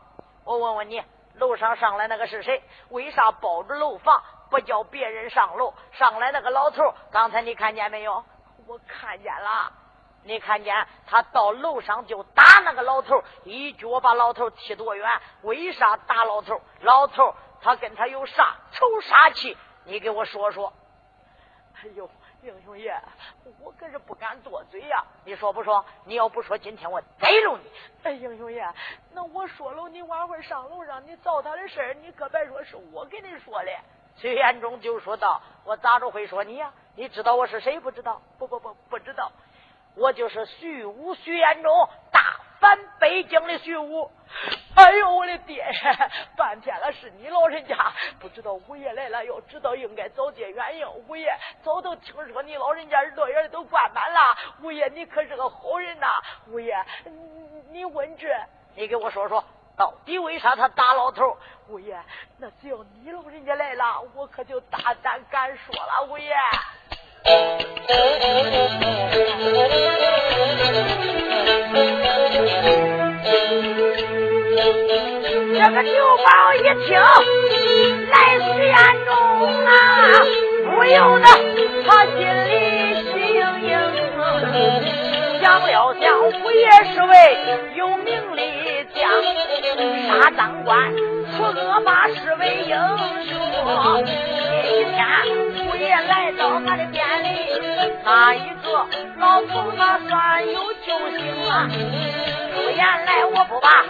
[0.45, 2.63] 我问问你，楼上上来那个是谁？
[2.91, 4.23] 为啥包着楼房？
[4.49, 8.23] 不叫别人上楼，上来那个老头，刚才你看见没有？
[8.67, 9.71] 我看见了。
[10.23, 15.07] 你看见他到楼上就打那个老头，一脚把老头踢多远？
[15.43, 16.59] 为啥打老头？
[16.81, 19.55] 老头他跟他有啥仇杀气？
[19.83, 20.73] 你给我说说。
[21.75, 22.09] 哎呦，
[22.41, 22.99] 英雄爷，
[23.59, 25.03] 我可是不敢多嘴呀。
[25.25, 25.85] 你说不说？
[26.05, 27.71] 你要不说，今天我逮着你。
[28.01, 28.67] 哎，英雄爷，
[29.11, 33.69] 那我说了，你晚会上楼让你糟他的事儿，你可别说是我给你说的。
[34.17, 36.71] 崔延忠就说道：“我咋着会说你呀？
[36.95, 38.21] 你知道我是谁不知道？
[38.39, 39.31] 不不不，不知道。
[39.95, 44.09] 我就是徐武，徐延忠，大反北京的徐武。
[44.75, 45.65] 哎呦，我的爹！
[46.37, 50.89] 半天了，是你老人家不知道五爷来了，要知道应该早接元应。
[51.07, 54.19] 五爷早都听说你老人家乐园都灌满了。
[54.61, 56.07] 五爷，你可是个好人呐！
[56.47, 56.73] 五爷，
[57.69, 58.27] 你问这，
[58.75, 59.43] 你给我说说。”
[59.77, 61.37] 到底为啥他打老头？
[61.67, 61.97] 五爷，
[62.37, 66.05] 那只要你老人家来了，我可就大胆敢说了。
[66.09, 66.33] 五爷，
[75.53, 76.95] 这个酒保一听
[78.09, 79.11] 来徐安中
[79.65, 79.69] 啊，
[80.63, 81.25] 不由得
[81.85, 82.15] 他心
[82.47, 82.53] 里
[83.11, 83.71] 心硬硬，
[85.41, 85.67] 想了
[85.99, 86.03] 想，
[86.41, 87.13] 五爷是位
[87.75, 88.54] 有名的。
[90.07, 90.95] 杀赃官，
[91.35, 92.75] 除恶霸，是为英
[93.27, 93.33] 雄。
[94.05, 94.07] 这
[94.71, 94.97] 一天，
[95.67, 97.27] 五爷来到俺的店里，
[98.03, 98.65] 那一个
[99.17, 100.53] 老头他算有
[100.85, 100.87] 救
[101.17, 101.69] 星啊。
[102.55, 103.83] 出言来我不怕，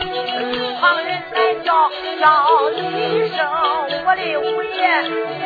[0.81, 2.23] 旁人来叫叫
[2.71, 2.73] 一
[3.35, 3.37] 声，
[4.05, 4.75] 我的五爷，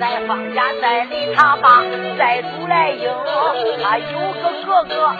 [0.00, 1.84] 在方家寨里，他把
[2.16, 3.12] 寨主来迎。
[3.82, 5.12] 他有个哥哥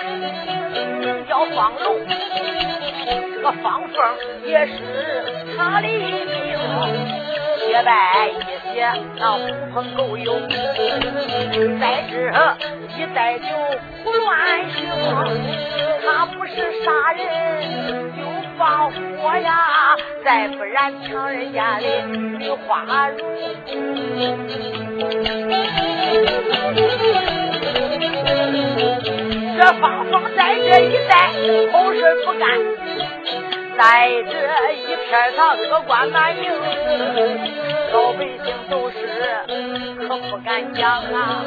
[0.72, 3.94] 名叫方龙，这个方凤
[4.46, 4.72] 也是
[5.58, 6.16] 他的名。
[7.66, 8.32] 结拜一
[8.72, 9.42] 些那狐
[9.74, 10.40] 朋狗友，
[11.78, 12.14] 在这
[12.96, 13.44] 一带就
[14.02, 14.24] 胡乱
[14.70, 14.88] 行。
[16.06, 17.22] 他不是杀人
[18.16, 18.18] 就
[18.56, 19.52] 放火呀，
[20.24, 23.18] 再不然抢人家的女花容。
[29.56, 31.30] 这方方在这一带
[31.72, 32.42] 好事不干，
[33.76, 36.50] 在这一片他恶官满营，
[37.94, 38.98] 老百姓都是。
[40.06, 41.42] 可不敢讲啊，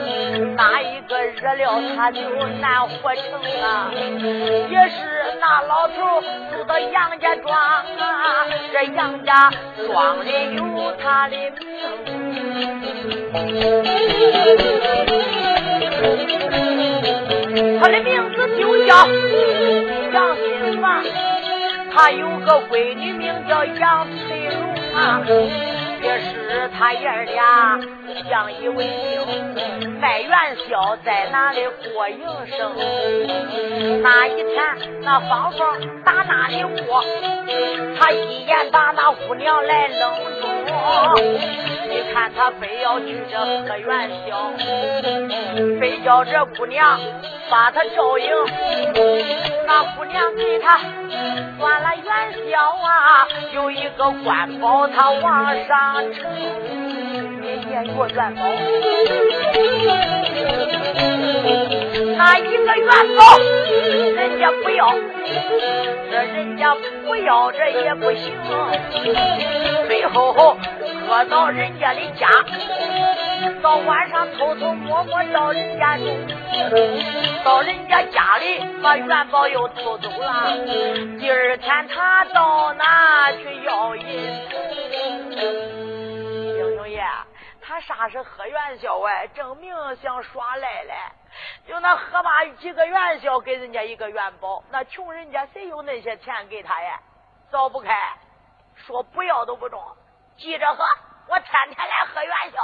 [0.55, 2.21] 哪一个惹了他就
[2.59, 3.23] 难活成
[3.61, 3.91] 啊！
[3.91, 4.97] 也是
[5.39, 6.21] 那老头
[6.51, 9.51] 住到杨家庄啊，这杨家
[9.85, 10.63] 庄里有
[11.03, 11.53] 他的名，
[17.79, 19.05] 他的名字就叫
[20.13, 21.03] 杨新房，
[21.93, 24.55] 他有个闺女名叫杨翠荣
[24.95, 25.21] 啊。
[26.07, 27.77] 也是他爷俩
[28.29, 28.85] 相依为
[29.25, 30.31] 命，卖元
[30.69, 32.25] 宵在那里过营
[32.57, 32.71] 生。
[34.01, 37.03] 那一天，那芳芳打那里过，
[37.99, 40.47] 他一眼把那姑娘来愣住。
[41.89, 44.53] 你看他非要去这喝元宵，
[45.77, 46.97] 非叫这姑娘
[47.49, 48.29] 把他照应。
[49.65, 50.79] 那姑娘给他
[51.59, 58.41] 端了元宵啊，有一个官宝他往上，也见过元宝。
[62.17, 63.21] 那一个元宝
[64.15, 64.93] 人家不要，
[66.11, 66.75] 这人家
[67.05, 68.31] 不要这也不行，
[69.87, 70.57] 最后。
[71.07, 72.27] 搁到人家的家，
[73.61, 76.05] 到晚上偷偷摸摸到人家中，
[77.45, 80.51] 到人家家里把元宝又偷走了。
[81.17, 84.03] 第二天他到哪去要银？
[87.67, 89.27] 他啥是喝元宵哎？
[89.27, 90.93] 证明想耍赖嘞。
[91.67, 96.97] 就那河马几个元宵给人家一个元宝，那穷人家谁有那些钱给他呀？
[97.51, 97.93] 找不开，
[98.75, 99.83] 说不要都不中，
[100.37, 100.85] 记着喝，
[101.27, 102.59] 我天天来喝元宵。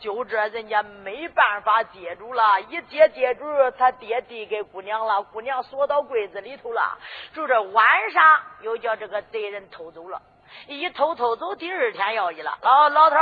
[0.00, 3.44] 就这人家没办法接住了，一接接住，
[3.78, 6.98] 他爹递给姑娘了，姑娘锁到柜子里头了。
[7.32, 10.20] 就这晚上又叫这个贼人偷走了，
[10.66, 12.58] 一偷偷走，第二天要去了。
[12.60, 13.16] 老老头，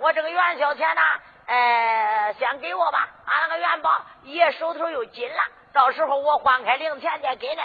[0.00, 1.02] 我这个元宵钱呢？
[1.46, 5.42] 呃，先给我吧，俺那个元宝爷手头又紧了，
[5.74, 7.62] 到时候我换开零钱再给呢。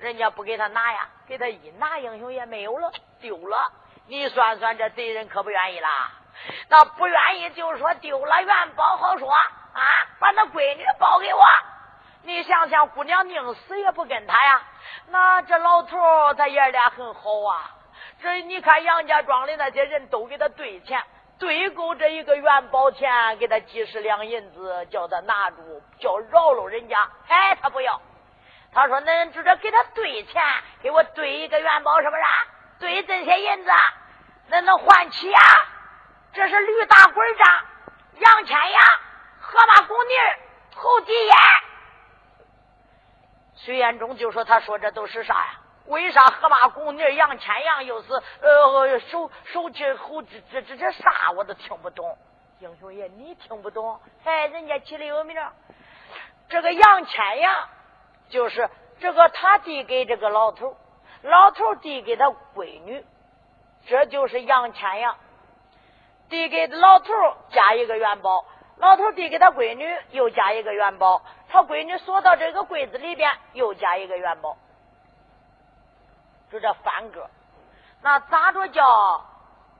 [0.00, 2.90] 人家不给他拿呀，给他一拿，英雄也没有了，
[3.20, 3.70] 丢了。
[4.08, 6.10] 你算算，这贼人可不愿意啦。
[6.68, 9.82] 那不愿意就说丢了元宝好说啊，
[10.18, 11.40] 把那闺女包给我。
[12.22, 14.62] 你想想，姑娘宁死也不跟他呀。
[15.10, 17.70] 那这老头他爷俩很好啊。
[18.20, 21.00] 这你看杨家庄的那些人都给他兑钱。
[21.42, 26.96] 对够这一个元宝钱，给他几十两银子，叫他拿住，叫饶了人家。
[27.26, 28.00] 哎，他不要，
[28.72, 30.40] 他说：“恁直接给他兑钱，
[30.84, 32.22] 给我兑一个元宝，是不是？
[32.78, 33.70] 兑这些银子，
[34.50, 35.40] 那能换起呀？
[36.32, 37.64] 这是驴打滚账，
[38.20, 38.82] 杨千阳、
[39.40, 40.12] 河马公妮、
[40.76, 41.36] 侯继烟。”
[43.66, 45.54] 徐彦忠就说：“他说这都是啥呀？”
[45.86, 52.16] 为啥河马公妮杨千阳又是呃手手指后指这这这啥我都听不懂，
[52.60, 54.00] 英雄爷你听不懂？
[54.24, 55.36] 哎，人家起的有名，
[56.48, 57.68] 这个杨千阳
[58.28, 58.70] 就是
[59.00, 60.76] 这个他递给这个老头，
[61.22, 63.04] 老头递给他闺女，
[63.86, 65.16] 这就是杨千阳
[66.28, 67.12] 递给老头
[67.50, 68.44] 加一个元宝，
[68.76, 74.56] 老头递给他闺女又加一个元宝，他闺女锁到这个柜子里边又加一个元宝。
[76.52, 77.30] 就这翻个，
[78.02, 79.24] 那咋着叫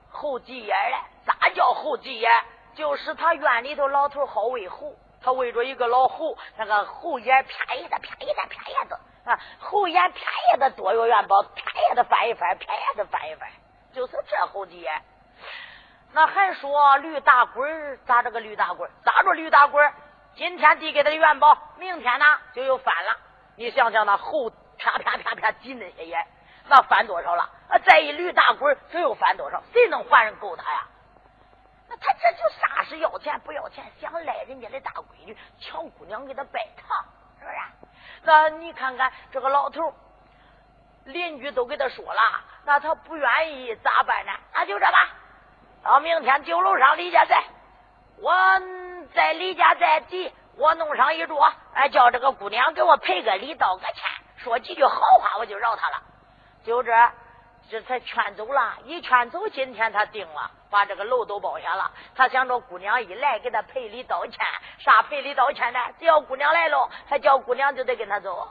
[0.09, 0.97] 后继眼嘞？
[1.23, 2.43] 咋叫后继眼？
[2.73, 13.47] 就是他院里头老头好喂猴，他喂着一个老猴，那个猴眼啪一下啪一下啪一下子啊，猴眼啪一下子多有元宝，啪一下子翻一翻，啪一下子翻一翻，
[13.93, 15.03] 就是这后继眼。
[16.11, 18.89] 那还说驴打滚咋这个驴打滚？
[19.05, 19.93] 咋着驴打滚？
[20.35, 23.15] 今天递给他的元宝，明天呢就又翻了。
[23.57, 24.49] 你想想那猴
[24.79, 26.25] 啪啪啪啪挤那些眼。
[26.67, 27.49] 那翻多少了？
[27.69, 29.61] 啊，再一驴打滚，这又翻多少？
[29.73, 30.87] 谁能还人够他呀？
[31.89, 33.83] 那他这就啥是要钱不要钱？
[33.99, 37.05] 想赖人家的大闺女，抢姑娘给他拜堂，
[37.39, 37.57] 是不是？
[38.23, 39.93] 那你看看这个老头，
[41.03, 42.21] 邻居都给他说了，
[42.65, 44.31] 那他不愿意咋办呢？
[44.53, 45.09] 那就这吧，
[45.83, 47.43] 到明天酒楼上李家寨，
[48.17, 48.33] 我
[49.13, 53.95] 在李家寨地，我弄上一桌，哎，叫这个姑娘给我赔个礼，道个歉，
[54.37, 56.01] 说几句好话，我就饶他了。
[56.63, 56.91] 就这，
[57.69, 58.77] 这才劝走了。
[58.85, 61.91] 一劝走，今天他定了，把这个楼都包下了。
[62.15, 64.39] 他想着姑娘一来，给他赔礼道歉。
[64.79, 65.79] 啥赔礼道歉呢？
[65.99, 68.47] 只要姑娘来了，他叫姑娘就得跟他走，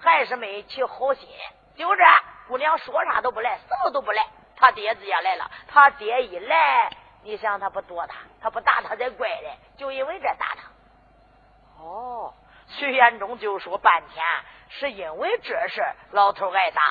[0.00, 1.28] 还是没起好心。
[1.74, 2.04] 就这，
[2.48, 4.26] 姑娘说啥都不来，什么都不来。
[4.56, 6.90] 他爹直接来了，他爹一来，
[7.22, 9.56] 你想他不躲他，他不打他才怪嘞。
[9.76, 11.82] 就因为这打他。
[11.82, 12.32] 哦，
[12.68, 14.24] 徐延忠就说半天，
[14.68, 16.82] 是因为这事老头挨打。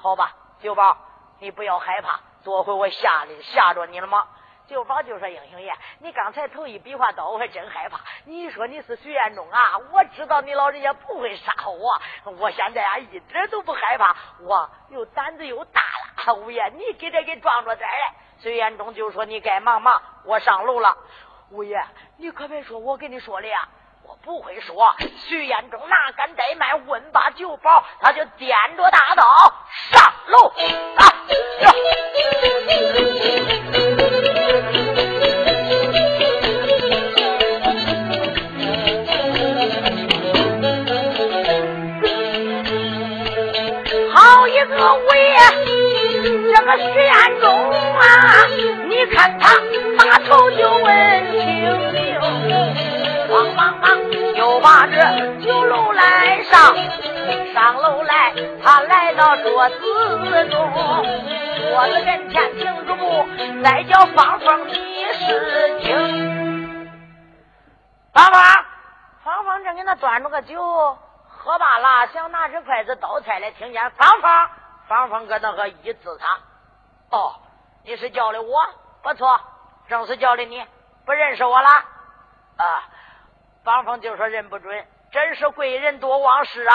[0.00, 0.96] 好吧，九宝，
[1.40, 2.20] 你不要害怕。
[2.42, 4.26] 昨回我吓的吓着你了吗？
[4.68, 7.98] 九宝就说：“英雄爷，你刚才头一比划刀，我还真害怕。
[8.26, 12.00] 你说你是徐彦忠啊，我知道你老人家不会杀我，
[12.38, 15.80] 我现在啊一点都不害怕，我又胆子又大
[16.26, 16.34] 了。
[16.34, 20.96] 五爷，你给这给装着点来。”徐彦忠就说：“你该忙忙，我上楼了。”
[21.50, 21.82] 五爷，
[22.18, 23.68] 你可别说我跟你说的呀。
[24.08, 24.74] 我不会说，
[25.26, 26.86] 徐彦忠哪敢怠慢？
[26.86, 29.22] 问罢酒保，他就掂着大刀
[29.90, 30.48] 上楼
[30.96, 31.12] 啊！
[44.14, 44.74] 好一个
[45.16, 45.38] 爷，
[46.54, 48.46] 这个徐彦忠啊！
[48.88, 49.60] 你看他
[49.98, 51.17] 马头就问
[54.78, 56.72] 拿着酒楼来上，
[57.52, 59.76] 上楼来，他来到桌子
[60.50, 60.72] 中，
[61.72, 63.26] 桌子跟前停住步，
[63.64, 66.88] 再叫芳芳你是听。
[68.12, 68.64] 芳芳，
[69.24, 74.50] 芳芳正给他端着个酒，喝罢了，想拿着筷子倒菜来，听见芳芳，
[74.86, 77.34] 芳芳搁那个一字他，哦，
[77.82, 78.64] 你是叫的我，
[79.02, 79.40] 不错，
[79.88, 80.64] 正是叫的你，
[81.04, 81.68] 不认识我了
[82.58, 82.84] 啊。
[83.64, 86.74] 芳芳就说：“认不准，真是贵人多忘事啊！”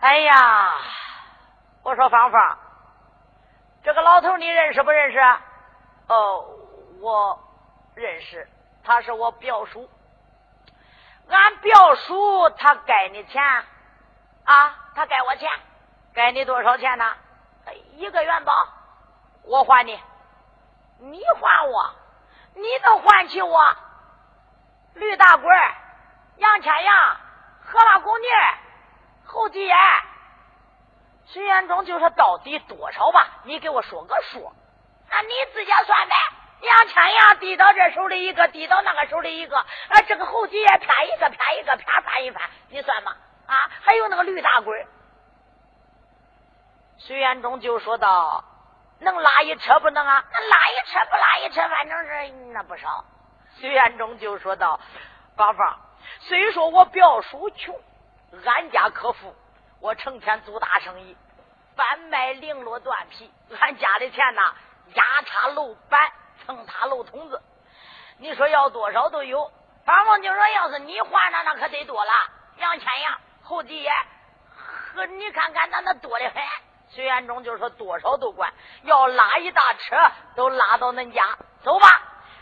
[0.00, 0.74] 哎呀，
[1.82, 2.58] 我说芳芳，
[3.82, 5.18] 这个老头你认识不认识？
[6.08, 6.44] 哦，
[7.00, 7.38] 我
[7.94, 8.48] 认识，
[8.84, 9.90] 他是我表叔。
[11.28, 13.42] 俺表叔他该你钱
[14.44, 15.50] 啊，他该我钱，
[16.14, 17.04] 该你多少钱呢？
[17.96, 18.52] 一个元宝，
[19.42, 20.00] 我还你，
[21.00, 21.94] 你还我，
[22.54, 23.76] 你能还起我？
[24.94, 25.50] 吕大贵、
[26.36, 27.16] 杨千阳、
[27.64, 28.26] 何大公妮、
[29.24, 29.76] 侯继言，
[31.26, 33.28] 徐延忠就说到底多少吧？
[33.44, 34.52] 你给我说个数，
[35.10, 36.14] 那你自己算呗。
[36.60, 43.16] 杨千阳递到这手里一个，递到那个手里一个，啊，这个侯继业啪一个，啪一个，啪翻一翻，你算吧。
[43.46, 44.86] 啊，还有那个吕大贵。
[46.98, 48.42] 徐延忠就说道
[48.98, 50.24] ：“能拉一车不能啊？
[50.32, 53.04] 那拉一车不拉一车，反正是那不少。”
[53.60, 54.78] 徐延忠就说道
[55.36, 55.78] ：“芳芳，
[56.20, 57.74] 虽说我表叔穷，
[58.44, 59.34] 俺家可富，
[59.80, 61.16] 我成天做大生意，
[61.76, 64.54] 贩卖绫罗缎皮，俺家的钱呐，
[64.94, 66.00] 压塌楼板，
[66.46, 67.42] 蹭塌楼筒子。
[68.18, 69.50] 你说要多少都有。
[69.84, 72.12] 芳芳就说：要是你还那，那可得多了。
[72.58, 73.90] 杨千阳、侯继业，
[74.94, 76.34] 和你看看，那那多的很。”
[76.90, 78.52] 徐延忠就说：“多少都管，
[78.82, 79.96] 要拉一大车
[80.36, 81.88] 都拉到恁家，走吧。”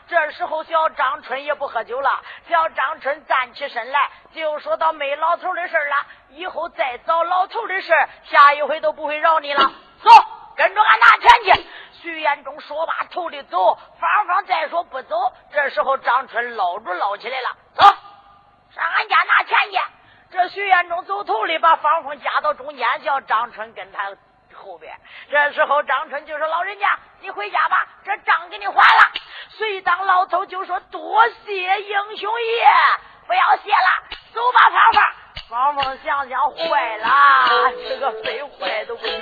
[0.09, 2.22] 这时候，小张春也不喝酒了。
[2.48, 5.96] 小张春站起身来，就说到：“没老头的事了，
[6.30, 7.92] 以后再找老头的事，
[8.24, 9.61] 下一回都不会饶你了。
[10.02, 10.11] 走，
[10.57, 11.66] 跟着俺拿钱去。”
[12.00, 13.74] 徐延忠说罢，头里走。
[13.98, 15.16] 芳芳再说不走。
[15.52, 17.82] 这时候，张春捞住捞起来了，走
[18.74, 19.78] 上俺家拿钱去。
[20.30, 24.14] 这徐延忠走头里，把芳芳夹到中间，叫张春跟他。
[24.54, 24.96] 后边，
[25.30, 29.12] 这时候张春就说：“老人家，你回家吧，这账给你还了。”
[29.59, 32.67] 谁当老头就说：“多谢英雄爷，
[33.27, 35.05] 不要谢了，走吧，芳芳。”
[35.49, 39.21] 芳芳想想，坏了，这个非坏都不行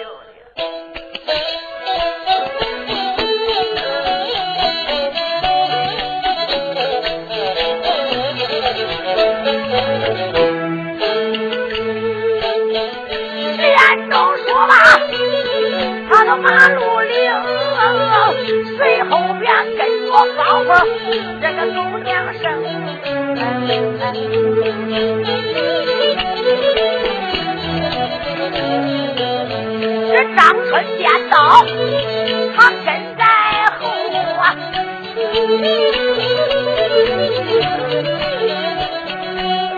[21.73, 22.45] 姑娘生。
[30.11, 31.35] 这张春见到
[32.57, 32.87] 他跟
[33.17, 33.23] 在
[33.79, 33.83] 后
[34.41, 34.43] 啊，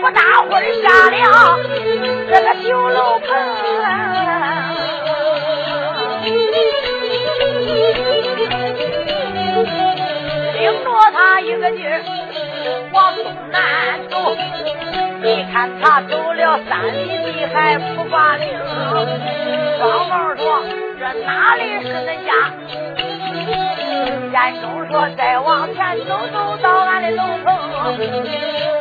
[0.01, 0.19] 不大
[0.49, 1.15] 会下了
[2.29, 3.16] 这个酒楼
[11.59, 12.01] 个劲儿
[12.93, 14.35] 往东南走，
[15.21, 18.47] 你看他走了三里地还不把令。
[19.79, 20.61] 芳芳说
[20.99, 22.31] ：“这哪里是恁家？”
[24.31, 27.47] 严中说：“再往前走，走到俺的楼层。”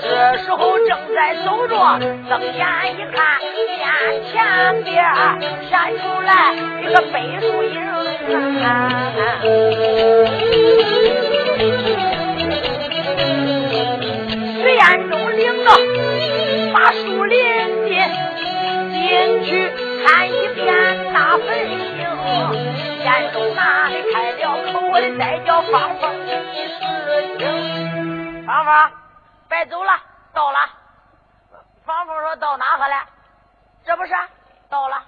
[0.03, 1.75] 这时候正在走着，
[2.29, 2.67] 睁眼
[2.97, 3.41] 一看，
[3.79, 3.85] 眼
[4.31, 4.35] 前
[4.85, 4.95] 边
[5.69, 6.31] 闪出来
[6.83, 7.75] 一个白树影。
[23.37, 28.91] 茔，彦中哪里开了口，我的再叫芳芳你是听，芳芳
[29.49, 29.93] 别走了，
[30.33, 30.59] 到了。
[31.85, 33.07] 芳芳说到哪去了？
[33.85, 34.15] 这不是
[34.71, 35.05] 到了。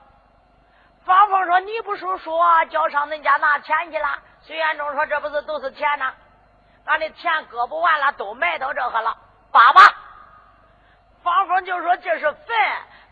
[1.04, 4.18] 芳芳说你不是说叫上恁家拿钱去了？
[4.42, 6.12] 徐元忠说这不是都是钱呢？
[6.84, 9.16] 俺的钱割不完了，都埋到这去了。
[9.50, 9.80] 爸爸，
[11.22, 12.56] 芳芳就说这是坟，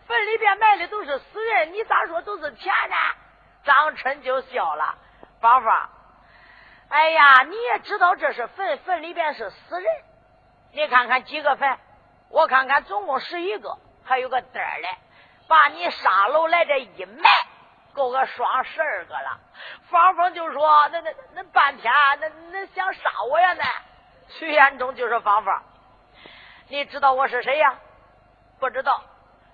[0.07, 2.97] 坟里边埋的都是死人，你咋说都是钱呢？
[3.65, 4.95] 张春就笑了。
[5.47, 5.89] 芳芳，
[6.89, 9.87] 哎呀，你也知道这是坟，坟里边是死人。
[10.73, 11.79] 你看看几个坟，
[12.31, 14.89] 我看看总共十一个，还有个单儿嘞。
[15.47, 17.31] 把你沙楼来这一埋，
[17.95, 19.39] 够个双十二个了。
[19.89, 23.65] 芳芳就说：“那那那半天，那那想杀我呀？”那
[24.29, 25.63] 徐延忠就说：“芳芳，
[26.67, 27.79] 你知道我是谁呀？
[28.59, 29.01] 不知道。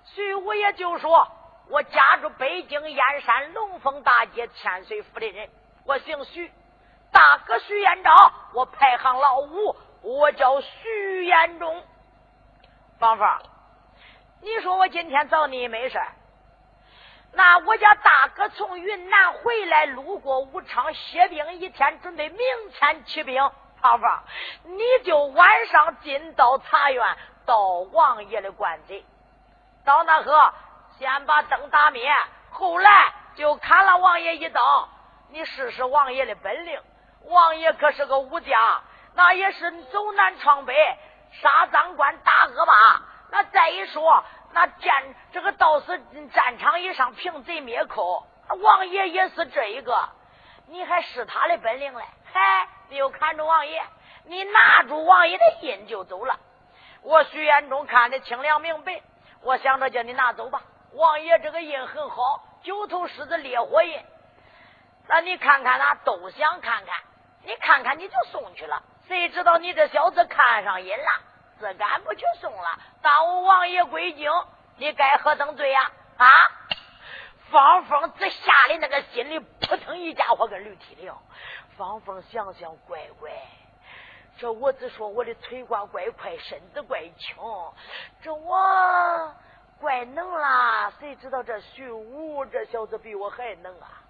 [0.05, 1.27] 徐五爷就说：
[1.69, 5.47] 我家住北京燕山龙凤大街千岁府的人，
[5.85, 6.51] 我姓徐，
[7.11, 11.83] 大哥徐延昭，我排行老五，我叫徐延忠。
[12.99, 13.41] 芳芳，
[14.41, 15.99] 你说我今天找你没事？”
[17.35, 22.39] 那我家大哥从云南回来，路过武昌歇兵一天，准备明
[22.71, 23.51] 天起兵。
[23.81, 24.23] 芳芳，
[24.63, 27.57] 你就晚上进到茶园，到
[27.91, 29.03] 王爷的官邸，
[29.83, 30.53] 到那河
[30.99, 32.09] 先把灯打灭，
[32.51, 34.87] 后来就砍了王爷一刀。
[35.33, 36.79] 你试试王爷的本领，
[37.25, 38.83] 王爷可是个武将，
[39.15, 40.75] 那也是走南闯北，
[41.31, 42.73] 杀赃官，打恶霸。
[43.31, 45.99] 那再一说，那战这个到死
[46.31, 48.27] 战场以上平贼灭寇，
[48.61, 50.07] 王爷也是这一个，
[50.67, 52.05] 你还试他的本领嘞？
[52.31, 53.83] 嗨，你又看住王爷，
[54.25, 56.39] 你拿住王爷的印就走了。
[57.01, 59.01] 我徐延忠看得清凉明白，
[59.41, 60.61] 我想着叫你拿走吧。
[60.93, 63.99] 王爷这个印很好，九头狮子烈火印。
[65.07, 66.95] 那你看看，他都想看看，
[67.43, 68.81] 你看看你就送去了。
[69.07, 71.21] 谁知道你这小子看上瘾了，
[71.59, 74.31] 自敢不去送了，耽误王爷归京，
[74.77, 75.91] 你该何等罪呀？
[76.17, 76.27] 啊！
[77.51, 81.21] 方凤这吓得那个心里扑腾一家伙跟驴踢了。
[81.77, 83.29] 方凤想想，乖乖，
[84.37, 87.35] 这我只说我的腿瓜怪快，身子怪轻，
[88.21, 89.35] 这我
[89.79, 90.91] 怪能啦。
[90.99, 94.02] 谁知道这徐武这小子比我还能啊！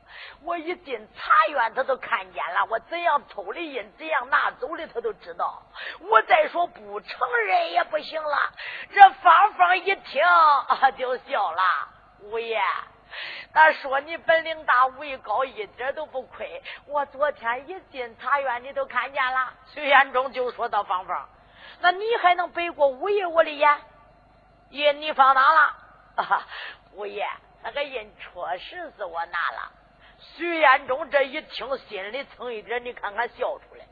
[0.43, 2.65] 我一进茶园，他都看见了。
[2.69, 5.63] 我怎样偷的印，怎样拿走的，他都知道。
[5.99, 8.37] 我再说不承认也不行了。
[8.91, 11.61] 这芳芳一听啊就笑了，
[12.19, 12.61] 五爷。
[13.53, 16.63] 他说你本领大，武艺高，一点都不亏。
[16.87, 19.53] 我昨天一进茶园，你都看见了。
[19.71, 21.29] 崔延忠就说到芳芳，
[21.79, 23.81] 那你还能背过五爷我的眼？
[24.71, 25.77] 印你放哪了？
[26.93, 27.27] 五爷，
[27.61, 29.71] 那个印确实是我拿了。
[30.35, 33.85] 徐延忠这一听，心里蹭一点，你看看笑出来。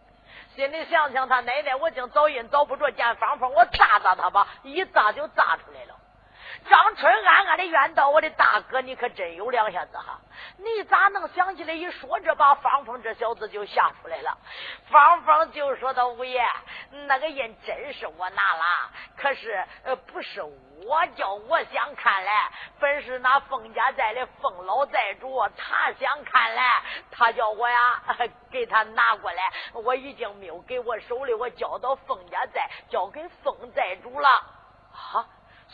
[0.56, 5.96] 心里想想，他奶奶，我竟找人找不着，见芳芳，我砸砸他吧，一砸就砸出来了。
[6.70, 10.20] 张春暗暗的怨道：“我的大哥，你可真有两下子哈！
[10.58, 14.38] 你咋能想起来一说这，把芳芳这小子就吓出来了？”
[14.90, 16.46] 芳芳就说到：“五爷，
[17.08, 22.30] 那个印真是我拿了，可是呃，不是我叫我想看嘞，
[22.80, 26.62] 本是那凤家寨的凤老寨主他想看嘞，
[27.12, 28.02] 他叫我呀
[28.52, 29.44] 给他拿过来，
[29.74, 34.30] 我已经没有给我手里，我交到凤家寨，交给凤寨主了
[34.94, 35.26] 啊。”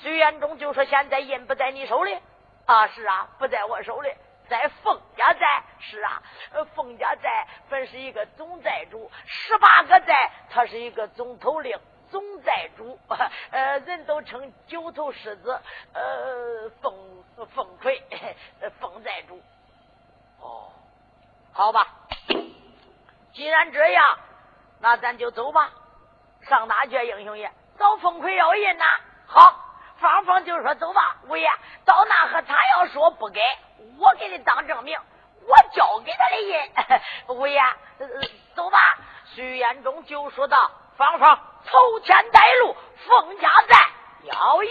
[0.01, 2.17] 徐延忠就说：“现在印不在你手里
[2.65, 2.87] 啊？
[2.87, 4.13] 是啊，不在我手里，
[4.47, 5.63] 在凤家寨。
[5.79, 6.21] 是啊，
[6.75, 11.75] 凤家寨本是一个总寨主，十八个寨，他是一个总头领、
[12.11, 12.99] 总寨主，
[13.51, 15.59] 呃，人都称九头狮子，
[15.93, 16.93] 呃，凤
[17.55, 18.03] 凤魁，
[18.79, 19.41] 凤寨主。
[20.39, 20.71] 哦，
[21.53, 21.87] 好吧，
[23.33, 24.19] 既然这样，
[24.79, 25.71] 那咱就走吧。
[26.43, 27.51] 上哪去，英雄爷？
[27.79, 28.85] 找凤魁要印呐。
[29.25, 29.63] 好。”
[29.99, 31.49] 芳芳就说：“走吧，五爷，
[31.85, 33.41] 到那和他要说不给，
[33.99, 34.97] 我给你当证明，
[35.47, 36.55] 我交给他的印。
[37.35, 37.59] 五爷，
[38.55, 38.77] 走吧。”
[39.35, 42.75] 徐延忠就说道：“芳芳，筹钱带路，
[43.07, 43.77] 凤家寨
[44.23, 44.69] 要印。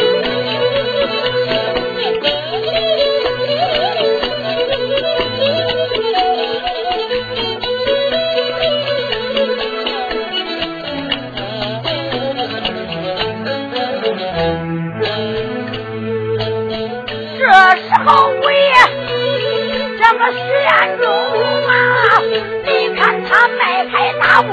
[24.36, 24.50] 大步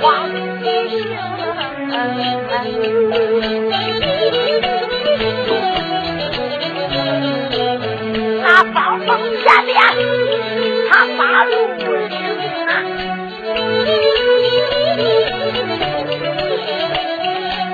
[0.00, 0.30] 往
[0.62, 0.94] 前行，
[8.40, 9.08] 那方风
[9.42, 9.74] 前边
[10.88, 11.50] 他把路
[12.68, 12.70] 啊，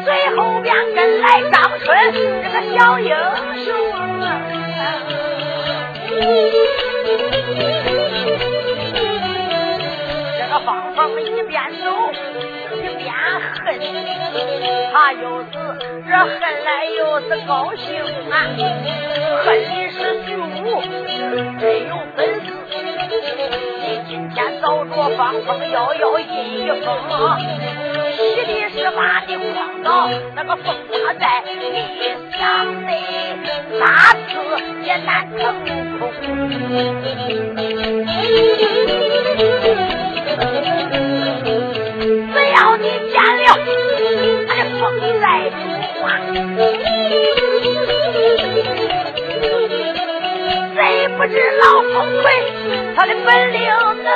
[0.03, 1.85] 最后边跟来张春
[2.43, 3.11] 这个小英
[3.67, 3.69] 雄。
[13.65, 13.67] 恨，
[14.93, 15.47] 他又是
[16.07, 16.31] 这恨
[16.65, 17.87] 来又是高兴
[18.31, 18.33] 啊！
[19.45, 20.43] 恨的是徐武
[21.59, 22.47] 真有本事，
[23.81, 26.25] 你今天找着芳芳要要印
[26.65, 26.87] 一封，
[28.13, 29.89] 喜的是把你诓到
[30.35, 31.65] 那个凤家寨，你
[32.37, 32.43] 想
[32.87, 32.89] 得
[33.79, 34.31] 哪次
[34.85, 35.09] 也难
[35.39, 35.43] 成。
[35.99, 36.03] 空
[45.25, 45.57] 的风寨主
[46.05, 46.07] 啊，
[50.75, 50.79] 谁
[51.17, 51.65] 不知老
[51.95, 52.25] 风魁
[52.95, 53.57] 他的本领
[54.03, 54.07] 能？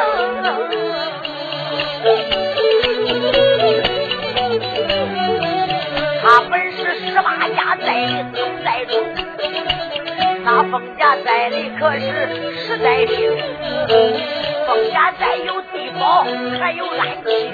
[6.23, 8.93] 他本是十八家寨的总寨主。
[10.45, 12.07] 那凤家寨里可是
[12.57, 13.17] 实在兵，
[14.67, 16.27] 凤家寨有地宝，
[16.61, 17.51] 还有暗器，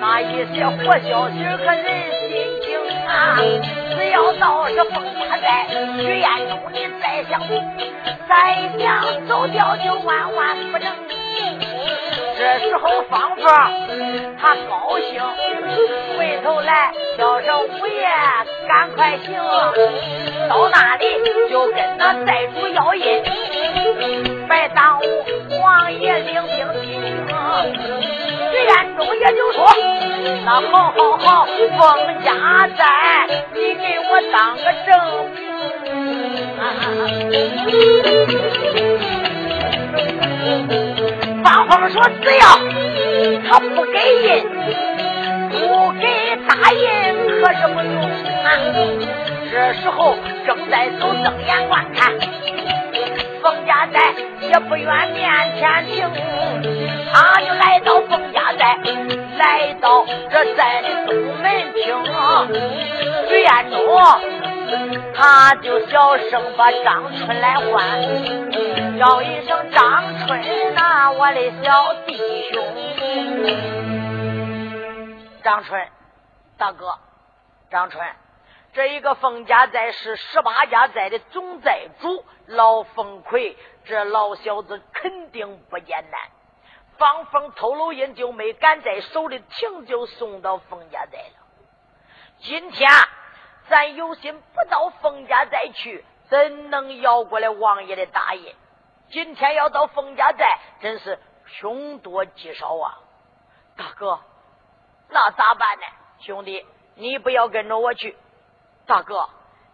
[0.00, 1.84] 那一些活消息可人
[3.10, 3.36] 啊！
[3.96, 7.40] 只要到这凤家寨，徐彦中你再想
[8.28, 8.32] 再
[8.78, 10.86] 想走掉就万万不能。
[12.38, 13.70] 这时候芳芳
[14.40, 15.20] 他高兴，
[16.16, 18.08] 回头来叫声五爷
[18.66, 19.34] 赶快行，
[20.48, 21.04] 到那里
[21.50, 23.22] 就跟那寨主要印，
[24.48, 25.02] 别耽误
[25.62, 26.88] 王爷领兵进
[27.26, 28.19] 京。
[28.60, 29.64] 徐彦中也就说
[30.44, 31.46] ：“那好好好，
[31.78, 31.80] 封
[32.22, 32.28] 家
[32.76, 32.82] 寨，
[33.54, 34.90] 你给我当个证
[35.34, 35.40] 明。”
[41.42, 42.44] 方凤说：“只要
[43.48, 44.28] 他不给印，
[45.48, 46.04] 不给
[46.46, 46.80] 大印，
[47.40, 47.88] 可是不中
[48.44, 48.46] 啊。”
[49.50, 50.14] 这时候
[50.46, 52.12] 正在走瞪眼观看，
[53.42, 56.04] 封家寨也不愿面前停，
[57.10, 58.20] 他就来到封。
[58.60, 58.78] 寨
[59.38, 62.04] 来到这寨的东门厅，
[63.26, 63.78] 徐彦中
[65.14, 72.18] 他就小声把张春来唤，叫一声张春呐，我的小弟
[72.52, 72.62] 兄。
[75.42, 75.88] 张春，
[76.58, 76.98] 大哥，
[77.70, 78.06] 张春，
[78.74, 83.56] 这一个冯家寨是十八家寨的总寨主老冯奎，
[83.86, 86.20] 这老小子肯定不简单。
[87.00, 91.46] 方凤偷了印，就没敢在手里停，就送到冯家寨了。
[92.40, 92.90] 今天
[93.70, 98.54] 咱有心不到冯家寨去，怎能要过来王爷的大印？
[99.08, 102.98] 今天要到冯家寨，真是凶多吉少啊！
[103.78, 104.20] 大哥，
[105.08, 105.86] 那咋办呢？
[106.20, 108.14] 兄弟，你不要跟着我去。
[108.86, 109.26] 大哥，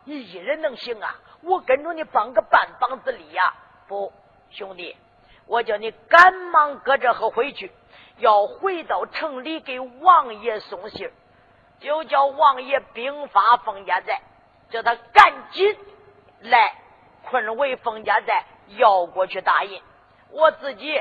[0.05, 1.17] 你一人能行啊？
[1.43, 3.53] 我跟着你帮个半帮子力呀！
[3.89, 4.13] 不，
[4.51, 4.97] 兄弟。
[5.47, 7.73] 我叫你赶忙搁这后回去，
[8.19, 11.11] 要回到城里给王爷送信
[11.79, 14.21] 就叫王爷兵发封家寨，
[14.71, 15.77] 叫他赶紧
[16.41, 16.75] 来
[17.29, 18.45] 困为封家寨
[18.77, 19.83] 要过去大印。
[20.31, 21.01] 我自己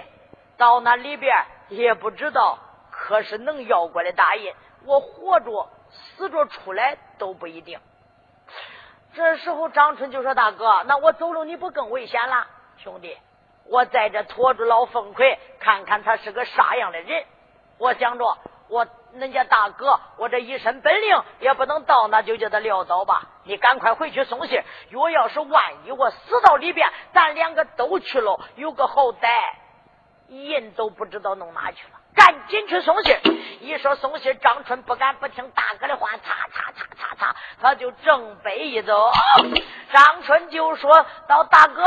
[0.58, 1.34] 到那里边
[1.70, 2.60] 也不知道，
[2.92, 4.54] 可是能要过来大印，
[4.86, 7.80] 我活着死着出来都不一定。
[9.14, 12.46] 这时候张春就说：“大哥，那我走了，你不更危险了，
[12.78, 13.18] 兄弟？”
[13.68, 17.26] 我在这拖住老凤奎，看看他是个啥样的人。
[17.78, 18.38] 我想着，
[18.70, 18.86] 我
[19.18, 23.24] 恁家大哥，我这一身本领也不能到那就叫他撂倒吧。
[23.44, 24.62] 你赶快回去送信。
[24.90, 29.30] 若要是万一我死到里边，咱两个都去了，有个好歹，
[30.30, 32.00] 人都不知道弄哪去了。
[32.16, 33.18] 赶紧去送信。
[33.62, 39.12] 一说送信，张春不敢不听大哥的话，擦擦擦擦擦，他就正北一走。
[39.92, 41.84] 张春就说到：“大哥。”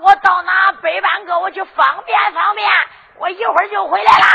[0.00, 2.70] 我到那北半个，我去方便方便，
[3.18, 4.26] 我一会儿就回来啦。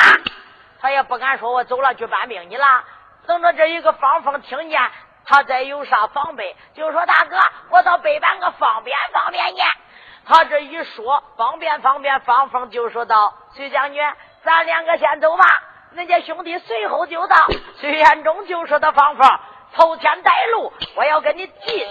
[0.80, 2.84] 他也不敢说我走了去搬兵去了。
[3.26, 4.80] 等着这一个方凤听见
[5.26, 7.38] 他再有啥防备，就说大哥，
[7.70, 9.62] 我到北半个方便方便去。
[10.26, 14.02] 他这一说方便方便，方凤就说道：“徐将军，
[14.44, 15.46] 咱两个先走吧，
[15.92, 17.36] 人家兄弟随后就到。”
[17.82, 19.40] 徐彦中就说的方凤。
[19.76, 21.88] 头天带路，我要跟你进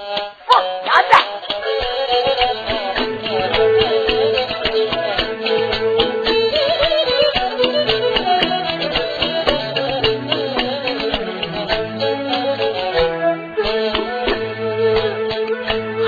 [0.47, 1.19] 凤家寨。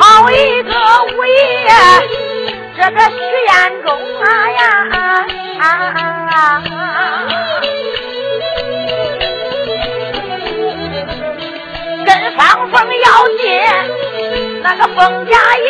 [0.01, 0.71] 好一个
[1.05, 1.39] 五爷，
[2.77, 3.17] 这个徐
[3.47, 3.87] 彦中
[4.21, 4.63] 啊呀！
[12.37, 13.07] 方凤要
[13.39, 13.43] 进
[14.63, 15.67] 那个封家营，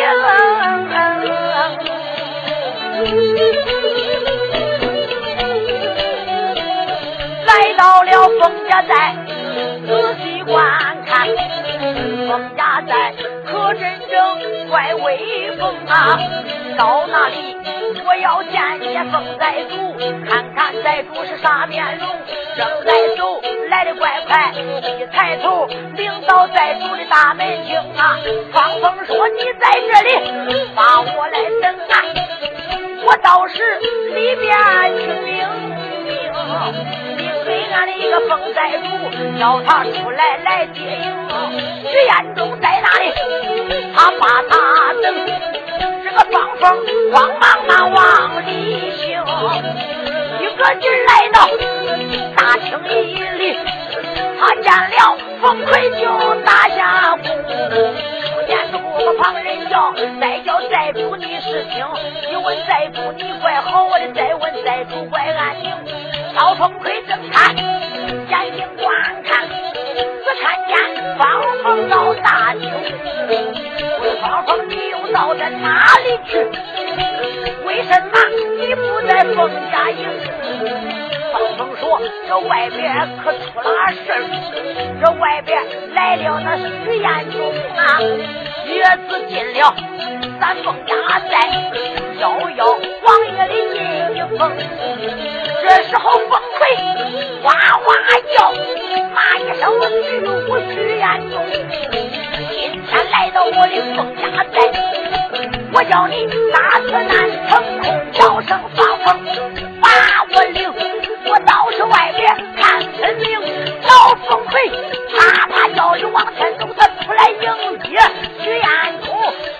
[7.45, 9.15] 来到了封家寨，
[9.87, 10.57] 仔细观
[11.05, 11.27] 看，
[12.27, 13.13] 封家寨
[13.45, 16.19] 可真正怪威风啊！
[16.77, 17.57] 到那里，
[18.05, 19.95] 我要见见封寨主，
[20.27, 22.07] 看看寨主是啥面容。
[22.57, 25.65] 正在走，来的怪快，一抬头，
[25.95, 28.19] 领导寨主的大门厅啊！
[28.51, 30.09] 方峰说：“你在这里，
[30.75, 31.48] 把我来！
[33.21, 33.61] 到时
[34.13, 34.57] 里边
[34.99, 35.47] 去领
[36.05, 36.07] 兵，
[37.17, 38.85] 领给俺的一个封寨主，
[39.39, 41.05] 叫他出来来接应。
[41.89, 43.05] 徐彦中在哪里？
[43.95, 45.05] 他把他等。”
[46.03, 46.61] 这个方峰
[47.11, 48.01] 慌忙忙往
[48.45, 49.23] 里行，
[50.39, 51.37] 一个劲来到
[52.35, 52.69] 大厅
[53.37, 53.59] 里，
[54.39, 56.01] 他见了冯奎就
[56.43, 57.23] 打下鼓，
[60.19, 61.85] 再叫寨主你是听，
[62.29, 65.73] 一问寨主你怪好，我的再问寨主怪安宁。
[66.35, 72.71] 老冯奎正看，眼睛观看，只看见方峰到大厅，
[74.21, 74.99] 方峰你又。
[75.11, 76.37] 到在哪里去？
[77.65, 78.11] 为什么
[78.61, 80.07] 你不在封家营？
[81.79, 84.21] 说这外边可出了事儿，
[85.01, 85.57] 这外边
[85.95, 87.39] 来了那徐彦宗
[87.75, 87.79] 啊，
[88.75, 89.75] 月子进了
[90.39, 90.93] 咱凤家
[91.29, 91.33] 寨，
[92.19, 92.65] 遥遥
[93.03, 93.75] 王爷的进
[94.15, 94.51] 一封。
[95.61, 96.59] 这时候凤奎
[97.43, 97.89] 哇哇
[98.35, 98.51] 叫，
[99.13, 99.63] 骂一声
[100.03, 100.27] 徐武
[100.71, 101.33] 徐彦宗，
[102.51, 104.21] 今天来到我的凤家
[104.53, 104.57] 寨，
[105.73, 107.09] 我叫你大此难
[107.49, 107.51] 成
[107.81, 109.07] 空，叫声发疯，
[109.81, 109.87] 把
[110.33, 110.57] 我领。
[111.31, 113.39] 我到是外边看分明，
[113.83, 114.67] 老凤奎
[115.15, 117.97] 啪啪叫着往前走，他出来迎接
[118.39, 119.11] 徐彦祖。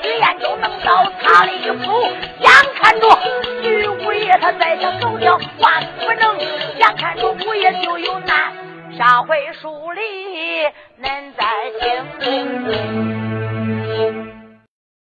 [0.03, 2.03] 徐彦祖能到他的一步，
[2.41, 3.09] 眼看着
[3.63, 6.37] 徐五爷他在这走掉，万不能，
[6.77, 8.53] 眼看着五爷就有难，
[8.95, 10.01] 下回书里
[11.01, 11.47] 恁在
[12.21, 14.28] 听。